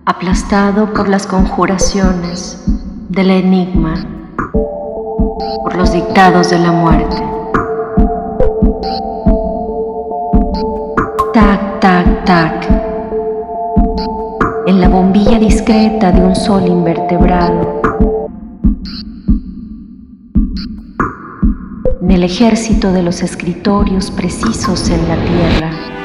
aplastado 0.04 0.92
por 0.92 1.08
las 1.08 1.26
conjuraciones 1.26 2.62
del 3.08 3.30
enigma, 3.30 3.94
por 5.62 5.76
los 5.76 5.92
dictados 5.92 6.50
de 6.50 6.58
la 6.58 6.72
muerte. 6.72 7.16
Tac, 11.32 11.80
tac, 11.80 12.24
tac, 12.24 12.68
en 14.66 14.80
la 14.80 14.88
bombilla 14.88 15.38
discreta 15.38 16.10
de 16.10 16.20
un 16.20 16.34
sol 16.34 16.66
invertebrado. 16.66 17.80
En 22.02 22.10
el 22.10 22.24
ejército 22.24 22.92
de 22.92 23.02
los 23.02 23.22
escritorios 23.22 24.10
precisos 24.10 24.88
en 24.90 25.08
la 25.08 25.16
tierra, 25.16 25.95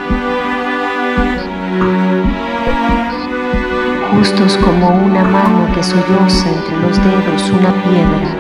justos 4.21 4.55
como 4.57 4.87
una 5.03 5.23
mano 5.23 5.73
que 5.73 5.81
solloza 5.81 6.47
entre 6.47 6.77
los 6.77 6.95
dedos 6.97 7.49
una 7.49 7.73
piedra. 7.83 8.37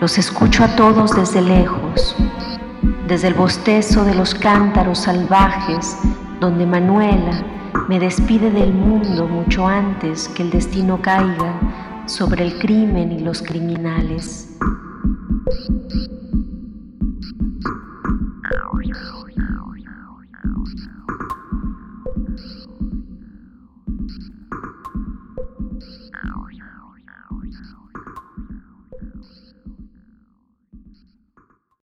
Los 0.00 0.18
escucho 0.18 0.64
a 0.64 0.74
todos 0.74 1.14
desde 1.14 1.42
lejos, 1.42 2.16
desde 3.06 3.28
el 3.28 3.34
bostezo 3.34 4.04
de 4.04 4.16
los 4.16 4.34
cántaros 4.34 4.98
salvajes 4.98 5.96
donde 6.40 6.66
Manuela, 6.66 7.40
me 7.88 8.00
despide 8.00 8.50
del 8.50 8.72
mundo 8.72 9.28
mucho 9.28 9.64
antes 9.64 10.26
que 10.30 10.42
el 10.42 10.50
destino 10.50 11.00
caiga 11.00 11.54
sobre 12.06 12.46
el 12.46 12.58
crimen 12.58 13.12
y 13.12 13.20
los 13.20 13.42
criminales. 13.42 14.47